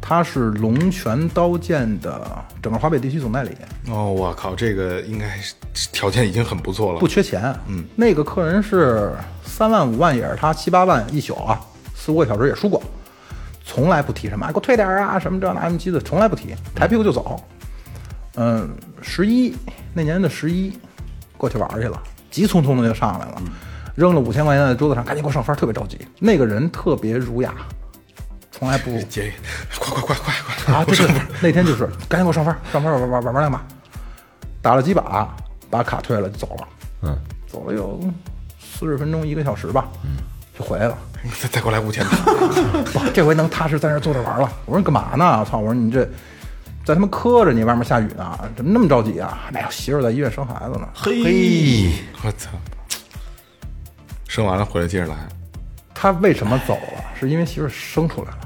[0.01, 2.27] 他是龙泉刀剑的
[2.63, 3.51] 整个华北地区总代理，
[3.89, 5.39] 哦，我靠，这个应该
[5.75, 6.99] 是条件已经很不错了。
[6.99, 7.55] 不缺钱。
[7.69, 9.13] 嗯，那个客人是
[9.45, 11.61] 三万五万也是他，七八万一宿啊，
[11.95, 12.83] 四五个小时也输过，
[13.65, 17.41] 从来不提什么，哎，给我退点儿啊，什么这那什么鸡的，从来不提，抬屁股就走。
[18.37, 18.71] 嗯，
[19.03, 19.55] 十一
[19.93, 20.73] 那年的十一
[21.37, 23.43] 过去玩去了，急匆匆的就上来了，
[23.95, 25.99] 扔了五千块钱在桌子上，赶紧给我上分，特别着急。
[26.19, 27.55] 那个人特别儒雅，
[28.51, 29.33] 从来不 姐，
[29.79, 30.35] 快快快快
[30.65, 31.09] 快啊，对对，
[31.41, 33.63] 那天就是赶紧给我上分，上分玩玩玩玩两把，
[34.61, 35.35] 打了几把，
[35.71, 36.69] 把卡退了就走了。
[37.03, 38.01] 嗯，走了有
[38.59, 39.89] 四十分钟一个小时吧，
[40.59, 40.97] 就回来了。
[41.39, 42.03] 再再给我来五千
[43.13, 44.51] 这回能踏实在那坐着玩了。
[44.65, 45.41] 我说你干嘛呢？
[45.41, 45.59] 我操！
[45.59, 46.03] 我说你这
[46.83, 49.51] 在他妈磕着你，外面下雨呢，怎么那么着急啊？
[49.53, 50.89] 哎呀，媳妇在医院生孩子呢。
[50.95, 51.93] 嘿，
[52.25, 52.49] 我操！
[54.29, 55.15] 生完了回来接着来。
[55.95, 57.05] 他为什么走了？
[57.21, 58.39] 是因为媳妇生出来了。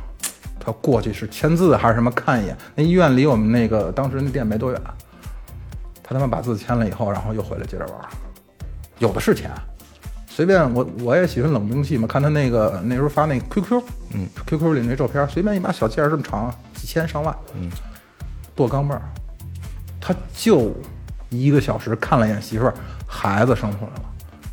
[0.59, 2.11] 他过去是签字还是什么？
[2.11, 4.81] 看一眼，那医院离我们那个当时那店没多远。
[6.03, 7.97] 他他妈把字签了以后，然后又回来接着玩，
[8.99, 9.51] 有的是钱，
[10.27, 13.83] 随便我我也喜欢冷兵器嘛，看他那个那时候发那 QQ，
[14.14, 17.70] 嗯，QQ 里那照片，随便一把小件儿这么长，几千上万，嗯，
[18.55, 19.03] 剁钢镚儿，
[20.01, 20.75] 他就
[21.31, 22.75] 一个小时看了一眼媳妇儿，
[23.07, 24.03] 孩子生出来了，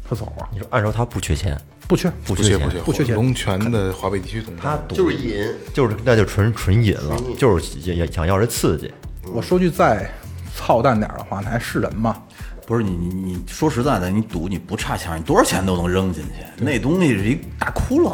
[0.10, 1.58] 他走了，你说按照他不缺钱，
[1.88, 4.96] 不缺不缺钱不缺不缺钱龙泉的华北地区总他赌。
[4.96, 8.92] 就是瘾，就是那就纯纯瘾了，就是也想要这刺激。
[9.34, 10.10] 我说句再
[10.56, 12.22] 操蛋点儿的话，那还是人吗？
[12.66, 18.12] 不是你你你说实在的，你赌你不差钱，你多少钱都能扔进去，那东西是一大窟窿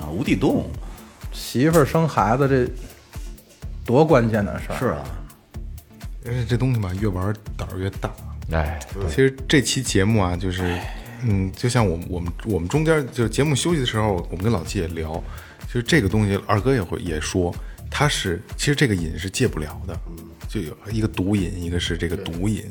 [0.00, 0.68] 啊，无底洞。
[1.32, 2.66] 媳妇儿生孩子这
[3.84, 5.04] 多关键的事儿，是啊，
[6.24, 8.10] 而且这东西吧，越玩胆儿越大。
[8.50, 10.62] 哎，其实这期节目啊，就是
[11.22, 15.12] 嗯，就像我们我们我们中间就是节目休息的时候，我们跟老季也聊，
[15.66, 17.54] 就是这个东西，二哥也会也说，
[17.90, 19.98] 他是其实这个瘾是戒不了的，
[20.48, 22.64] 就有一个毒瘾，一个是这个毒瘾，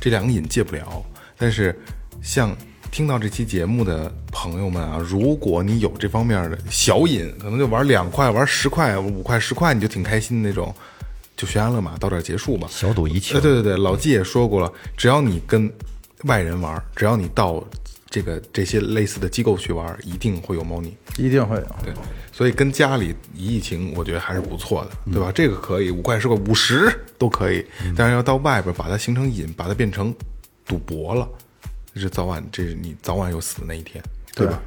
[0.00, 1.04] 这两个瘾戒不了。
[1.36, 1.76] 但是
[2.22, 2.56] 像
[2.90, 10.74] 听到这期节目的朋友们啊，如果你有这方面的小瘾，可能就玩两块、玩十块、五块、十块，你就挺开心的那种，
[11.34, 12.68] 就悬崖勒马，到这儿结束吧。
[12.70, 15.72] 小赌怡情呃，对对对，老季也说过了，只要你跟
[16.24, 17.62] 外人玩，只要你到
[18.08, 20.96] 这个这些类似的机构去玩，一定会有猫腻。
[21.18, 21.66] 一定会有。
[21.84, 21.92] 对，
[22.32, 25.30] 所以跟家里疫情，我觉得还是不错的，对吧？
[25.32, 27.64] 这个可以，五块十块、五十都可以，
[27.96, 30.14] 但是要到外边把它形成瘾，把它变成
[30.66, 31.28] 赌博了，
[31.94, 34.02] 这早晚这是你早晚有死的那一天，
[34.34, 34.60] 对吧？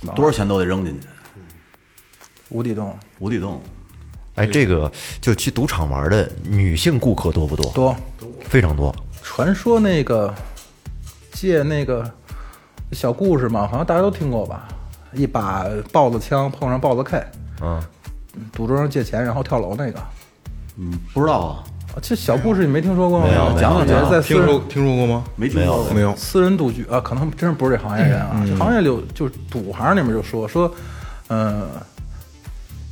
[0.00, 1.06] 对多少钱都得扔进去，
[2.48, 3.60] 无底洞无底洞。
[4.34, 4.90] 哎，这个
[5.20, 7.72] 就去赌场玩的女性顾客多不多？
[7.72, 7.96] 多，
[8.40, 8.94] 非常多。
[9.22, 10.34] 传说那个
[11.34, 12.10] 借那个
[12.92, 14.66] 小故事嘛，好像大家都听过吧？
[15.12, 17.24] 一把豹子枪碰上豹子 K，
[17.60, 17.80] 嗯，
[18.52, 20.00] 赌桌上借钱然后跳楼那个，
[20.76, 21.62] 嗯，不知道啊，
[21.94, 23.26] 啊这小故事你没听说过吗？
[23.28, 25.24] 没有讲讲在私人听说听说过吗？
[25.36, 25.92] 没听说过。
[25.92, 26.14] 没有。
[26.16, 28.42] 私人赌局啊，可能真是不是这行业人啊。
[28.46, 30.68] 这行业里就是赌行里面就说说，
[31.28, 31.68] 嗯、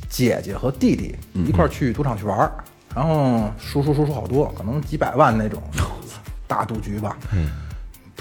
[0.09, 2.53] 姐姐和弟弟一块去赌场去玩儿，
[2.95, 5.61] 然后输输输输好多，可能几百万那种
[6.47, 7.17] 大赌局吧。
[7.33, 7.49] 嗯，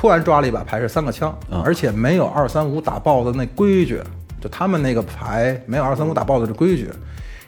[0.02, 1.32] 突然抓了一把牌是三个枪，
[1.64, 4.02] 而且没有二三五打豹子那规矩，
[4.40, 6.90] 就他们那个牌没有二三五打豹子的规矩。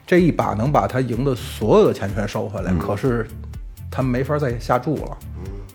[0.06, 3.26] 这一把能把他赢的所有的钱全收回来，可是
[3.90, 5.16] 他没法再下注了，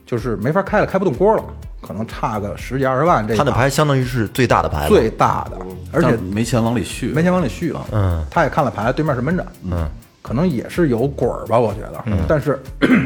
[0.06, 1.44] 就是没法开了，开不动锅了，
[1.82, 3.28] 可能差个十几二十万。
[3.28, 5.58] 这他的牌相当于是最大的牌，最大的，
[5.92, 7.86] 而且没钱往里续，没钱往里续了。
[7.92, 9.86] 嗯，他也看了牌，对面是闷着，嗯，
[10.22, 12.04] 可能也是有滚儿吧，我觉得。
[12.28, 12.60] 但是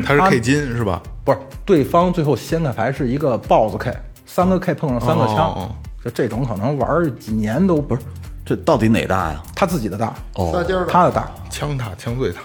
[0.05, 1.01] 他是 K 金是吧？
[1.24, 3.95] 不是对方最后掀开牌是一个豹子 K，
[4.26, 8.01] 三个 K 碰上三个哦哦枪哦，就这种可能玩儿几年都不是
[8.45, 9.41] 这到底哪大呀？
[9.55, 10.14] 他自己的大，
[10.51, 11.32] 仨尖儿的他的大。
[11.49, 12.41] 枪大枪最大，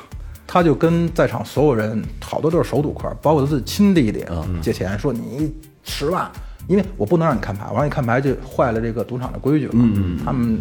[0.47, 5.53] 他就跟在场所有人，好多都是手赌客，包括他自己亲弟弟嗯借钱，说你
[5.83, 6.31] 十万，
[6.69, 9.73] 因为我不能让你看牌，我让你看牌就坏了这个赌场的规矩了。
[9.75, 10.59] 嗯他们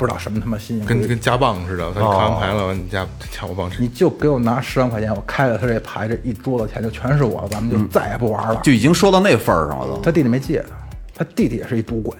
[0.00, 1.92] 不知道什么他妈新鲜规矩，跟跟加棒似的。
[1.92, 8.58] 他看完牌了，完你加加我棒你就给我拿十万块钱，我开了他这牌，这一桌子钱就全是我了，咱们就再也不玩了。
[8.62, 10.00] 就已经说到那份儿上了都。
[10.00, 10.64] 他弟弟没借
[11.14, 12.16] 他，他弟弟也是一赌鬼，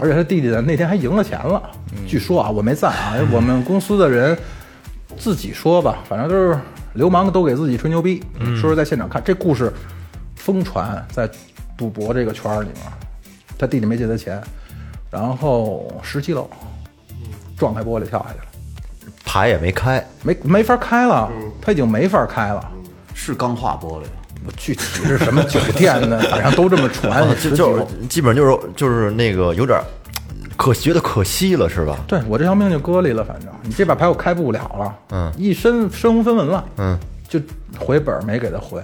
[0.00, 1.62] 而且他弟弟呢那天还赢了钱了。
[2.08, 4.36] 据说啊，我没在啊，我们公司的人
[5.16, 6.58] 自己说吧，反正都是
[6.94, 8.20] 流氓都给自己吹牛逼，
[8.60, 9.72] 说是在现场看这故事
[10.34, 11.30] 疯传在
[11.78, 12.82] 赌博这个圈儿里面，
[13.56, 14.42] 他弟弟没借他钱，
[15.14, 16.50] 然后十七楼
[17.56, 18.44] 撞开玻璃跳下去了。
[19.24, 21.30] 牌也没开，没没法开了，
[21.62, 22.72] 他已经没法开了。
[23.14, 24.04] 是钢化玻璃，
[24.56, 27.24] 具体是什么酒店呢， 反正都这么传。
[27.54, 29.84] 就是基本就是就是那个有点儿
[30.56, 31.96] 可觉得可惜了，是吧？
[32.08, 36.98] 对我这条命就搁里了，反正你这把牌我开不了了，嗯一身身无分文了，嗯，
[37.28, 37.40] 就
[37.78, 38.82] 回本没给他回。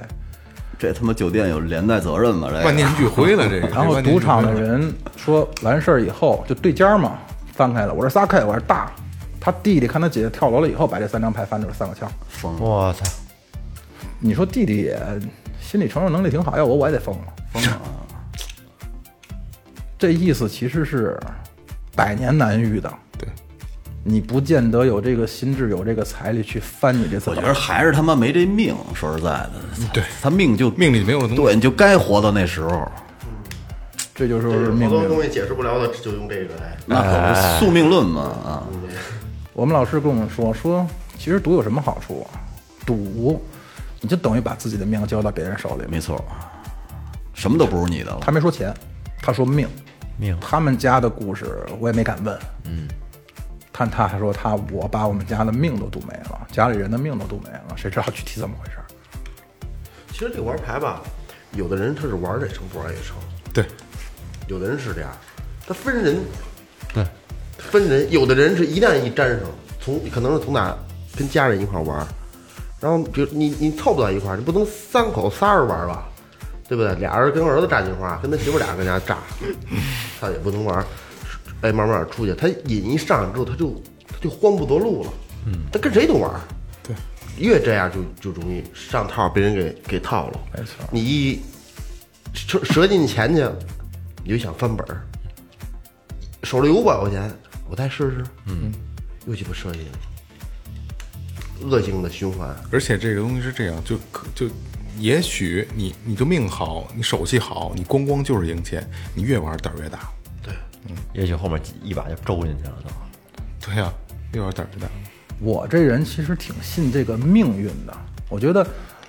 [0.80, 2.48] 这他妈酒店有连带责任吗？
[2.48, 3.46] 这个万念俱灰了。
[3.46, 7.18] 这个，然后赌场的人说完事儿以后就对尖嘛，
[7.52, 8.90] 翻开了，我这仨 K，我是大。
[9.38, 12.10] 他弟弟看他姐姐跳楼了以后，把这三张牌翻出来三个枪。
[12.30, 12.60] 疯了。
[12.60, 13.04] 我操！
[14.18, 14.98] 你说弟弟也
[15.60, 17.24] 心理承受能力挺好，要我我也得疯了。
[17.52, 17.80] 疯了，
[19.98, 21.20] 这意思其实是
[21.94, 22.90] 百年难遇的。
[24.02, 27.30] 对，你不见得有这个心智，有这个财力去翻你这次。
[27.30, 28.74] 我觉得还是他妈没这命。
[28.94, 29.52] 说实在的，
[29.92, 32.90] 对他命就命里没有东西对，你就该活到那时候。
[34.14, 34.48] 这就是。
[34.48, 36.76] 好多东西解释不了的，就用这个来。
[36.86, 38.66] 那可不是宿命论嘛啊！
[39.52, 40.86] 我们老师跟我们说说，
[41.18, 42.40] 其实赌有什么好处啊？
[42.86, 43.42] 赌，
[44.00, 45.84] 你就等于把自己的命交到别人手里。
[45.90, 46.22] 没错，
[47.34, 48.18] 什么都不是你的了。
[48.20, 48.74] 他没说钱，
[49.22, 49.68] 他说命。
[50.18, 52.38] 命他们家的故事我也没敢问。
[52.64, 52.86] 嗯，
[53.80, 58.84] 但他还说他我把我们家的命都赌没了，家里人的命都赌没了，谁知道具体怎么回事儿？
[60.12, 61.00] 其实这个玩牌吧，
[61.52, 63.16] 有的人他是玩儿也成，不玩儿也成。
[63.54, 63.64] 对，
[64.48, 65.10] 有的人是这样，
[65.66, 66.20] 他分人，
[66.92, 67.06] 对，
[67.56, 68.12] 分人。
[68.12, 69.48] 有的人是一旦一沾上，
[69.80, 70.76] 从可能是从哪
[71.16, 72.06] 跟家人一块玩，
[72.80, 76.06] 然后比如你你凑不到一块，你不能三口仨人玩吧，
[76.68, 76.94] 对不对？
[76.96, 79.16] 俩人跟儿子站一块儿，跟他媳妇俩跟家炸，
[80.20, 80.84] 他也不能玩儿。
[81.62, 85.12] 哎，慢慢出去，他瘾一上来之后，他就他就慌不择路了。
[85.46, 86.40] 嗯，他跟谁都玩儿。
[86.82, 86.94] 对，
[87.38, 90.40] 越这样就就容易上套，被人给给套了。
[90.56, 91.40] 没错你一
[92.32, 93.46] 折折进钱去，
[94.24, 95.02] 你就想翻本儿，
[96.44, 97.30] 手里有五百块钱，
[97.68, 98.72] 我再试试，嗯，
[99.26, 99.88] 又鸡巴折进去
[101.64, 102.54] 了，恶性的循环。
[102.72, 104.46] 而且这个东西是这样，就可就
[104.98, 110.10] 也许你你就命好，你手气好，你咣咣就是赢钱，你越玩胆儿越大。
[111.12, 112.90] 也许后面一把就周进去了都。
[113.66, 113.92] 对呀、
[114.32, 114.88] 又有点儿越大。
[115.40, 117.96] 我这人其实挺信这个命运的。
[118.28, 118.66] 我觉得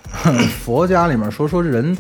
[0.64, 1.96] 佛家里面说说人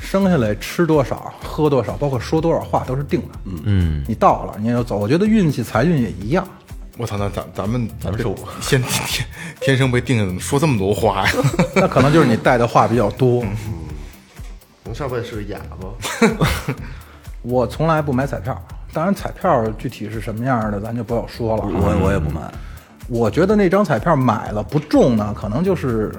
[0.00, 3.28] 生下来吃多少、喝多少，包括说多少话都是定的。
[3.44, 4.96] 嗯嗯，你到了你也就走。
[4.96, 6.46] 我觉得运气、财运也一样。
[6.96, 8.28] 我操，那咱咱们咱们是
[8.60, 9.26] 先天
[9.60, 11.32] 天生被定下，怎么说这么多话呀？
[11.74, 13.44] 那可能就是你带的话比较多。
[14.84, 16.74] 我上辈子是个哑巴，
[17.42, 18.62] 我从来不买彩票，
[18.94, 21.68] 当然彩票具体是什么样的，咱就不要说了啊。
[21.72, 22.40] 我我也不买，
[23.08, 26.12] 我觉得那张彩票买了不中呢，可能就是，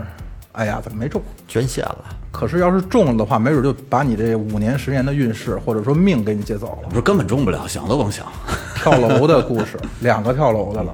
[0.52, 1.22] 哎呀，怎么没中？
[1.48, 6.90] 捐献了，可是要是中了的话，没准就把你这五年、十年的运势或者说命给你借走了。
[6.90, 8.26] 不是根本中不了，想都甭想。
[8.76, 10.94] 跳楼的故事，两个跳楼的了。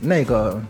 [0.00, 0.60] 那个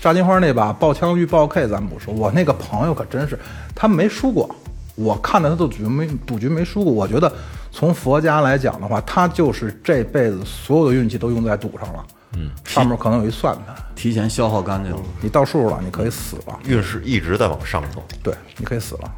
[0.00, 3.38] 炸金花那把爆枪遇爆 K，咱们不说，我那个朋友可真是，
[3.74, 4.54] 他没输过。
[4.94, 6.92] 我看的他赌局没赌局没输过。
[6.92, 7.32] 我觉得
[7.70, 12.06] 从佛家来讲的话，他就是这辈子所有的运气都用在赌上了。
[12.36, 15.00] 嗯，上面可能有一算盘，提前消耗干净了。
[15.20, 16.58] 你到数了，你可以死了。
[16.64, 18.02] 运势一直在往上走。
[18.22, 19.10] 对，你可以死了。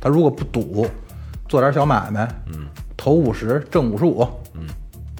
[0.00, 0.86] 他如果不赌，
[1.48, 2.66] 做点小买卖，嗯，
[2.96, 4.66] 投五十挣五十五，嗯，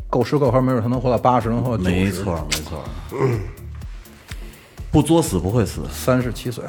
[0.09, 1.91] 够吃够喝，没准他能活到八十，能活到九十。
[1.91, 2.85] 没错，没错。
[4.93, 6.65] 不作死不会死，三十七岁，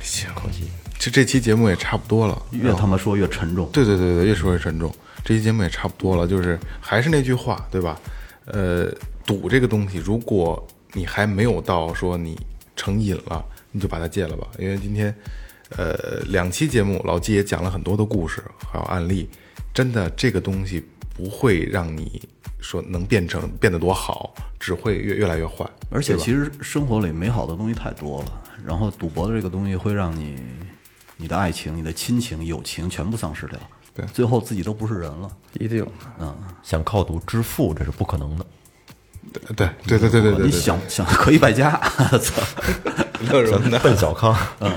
[0.00, 0.68] 行，可惜。
[0.98, 3.68] 这这期节目也差不多了，越他妈说越沉重。
[3.72, 4.94] 对对对对，越说越沉重。
[5.24, 7.98] 这期节目也差不多了，就是还是那句话，对吧？
[8.46, 8.90] 呃，
[9.24, 12.38] 赌这个东西，如果你还没有到说你
[12.76, 14.46] 成瘾了，你就把它戒了吧。
[14.58, 15.14] 因为今天，
[15.70, 19.28] 呃，两期节目老纪也讲了很多的故事还有案例，
[19.72, 20.84] 真的这个东西
[21.14, 22.20] 不会让你
[22.60, 25.68] 说能变成变得多好，只会越越来越坏。
[25.90, 30.36] 而且其实生活里美好的东西太多了，然后赌博的这个东西会让你，
[31.16, 33.58] 你的爱情、你的亲情、友情全部丧失掉。
[33.94, 35.30] 对最后自己都不是人了。
[35.60, 35.86] 一定。
[36.18, 38.44] 嗯想靠赌致富，这是不可能的。
[39.56, 41.70] 对对对对对对对，你想想可以败家，
[42.20, 42.42] 操！
[43.30, 43.78] 乐什么呢？
[43.82, 44.68] 奔小康，哎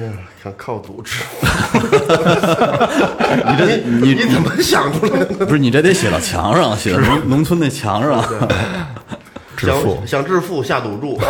[0.00, 0.12] 呀，
[0.42, 1.22] 想靠赌吃，
[1.72, 5.44] 你这你你怎么想出来的？
[5.46, 8.24] 不是你这得写到墙上，写到农农村那墙上。
[9.58, 11.20] 想想致富下赌注，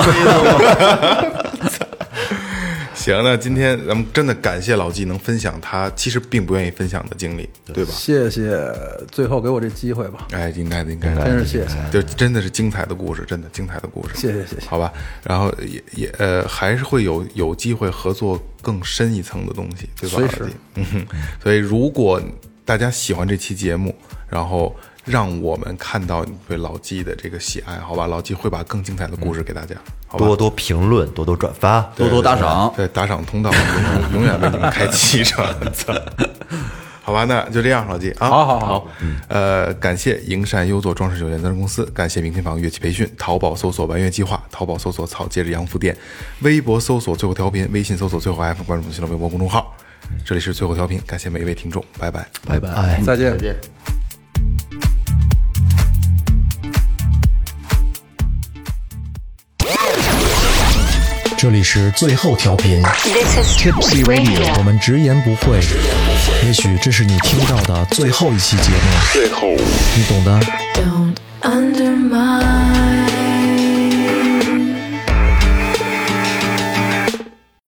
[3.02, 7.90] 行，那今天咱们真的感谢老纪能分享他其实并不愿意分享的经历，对吧？
[7.92, 8.64] 谢谢，
[9.10, 10.28] 最后给我这机会吧。
[10.30, 14.14] 哎，应该的，应该的，真是谢谢就真的是精彩的故事，真的精彩的故事。
[14.14, 14.92] 谢谢谢谢好吧，
[15.24, 20.18] 然后也也呃，还是会有有机会合作更深一层的东西，对吧？
[20.18, 21.06] 随时老纪嗯哼，
[21.42, 22.22] 所以如果
[22.64, 23.92] 大家喜欢这期节目，
[24.28, 24.72] 然后
[25.04, 28.06] 让我们看到你对老纪的这个喜爱，好吧？
[28.06, 29.74] 老纪会把更精彩的故事给大家，
[30.06, 30.26] 好吧？
[30.26, 31.80] 多多评论，多多转发。
[31.96, 33.50] 多多打赏，对，打赏通道
[34.12, 35.36] 永永远为你们开启着。
[35.72, 35.92] 操
[37.04, 38.88] 好吧，那就这样，老纪啊，好好好好，
[39.26, 45.96] 呃，感谢营山优作装饰酒店责任公司，感谢明天坊乐器培训，淘宝搜索“玩乐计划”，淘宝搜索“草戒指洋服店”，
[46.42, 49.74] 微博搜索“最后调频”，微信搜索“最后 FM”，关注我们新浪微博公众号。
[50.24, 52.24] 这里是最后调频，感谢每一位听众，拜拜。
[52.46, 53.00] 拜拜。
[53.04, 53.38] 再见再。
[53.38, 54.11] 见。
[61.42, 65.58] 这里是最后调频 This is Tipsy Radio，我们直言不讳。
[66.46, 68.78] 也许这是你听到的最后一期节目，
[69.12, 70.40] 最后，你懂的。
[70.76, 73.11] Don't undermine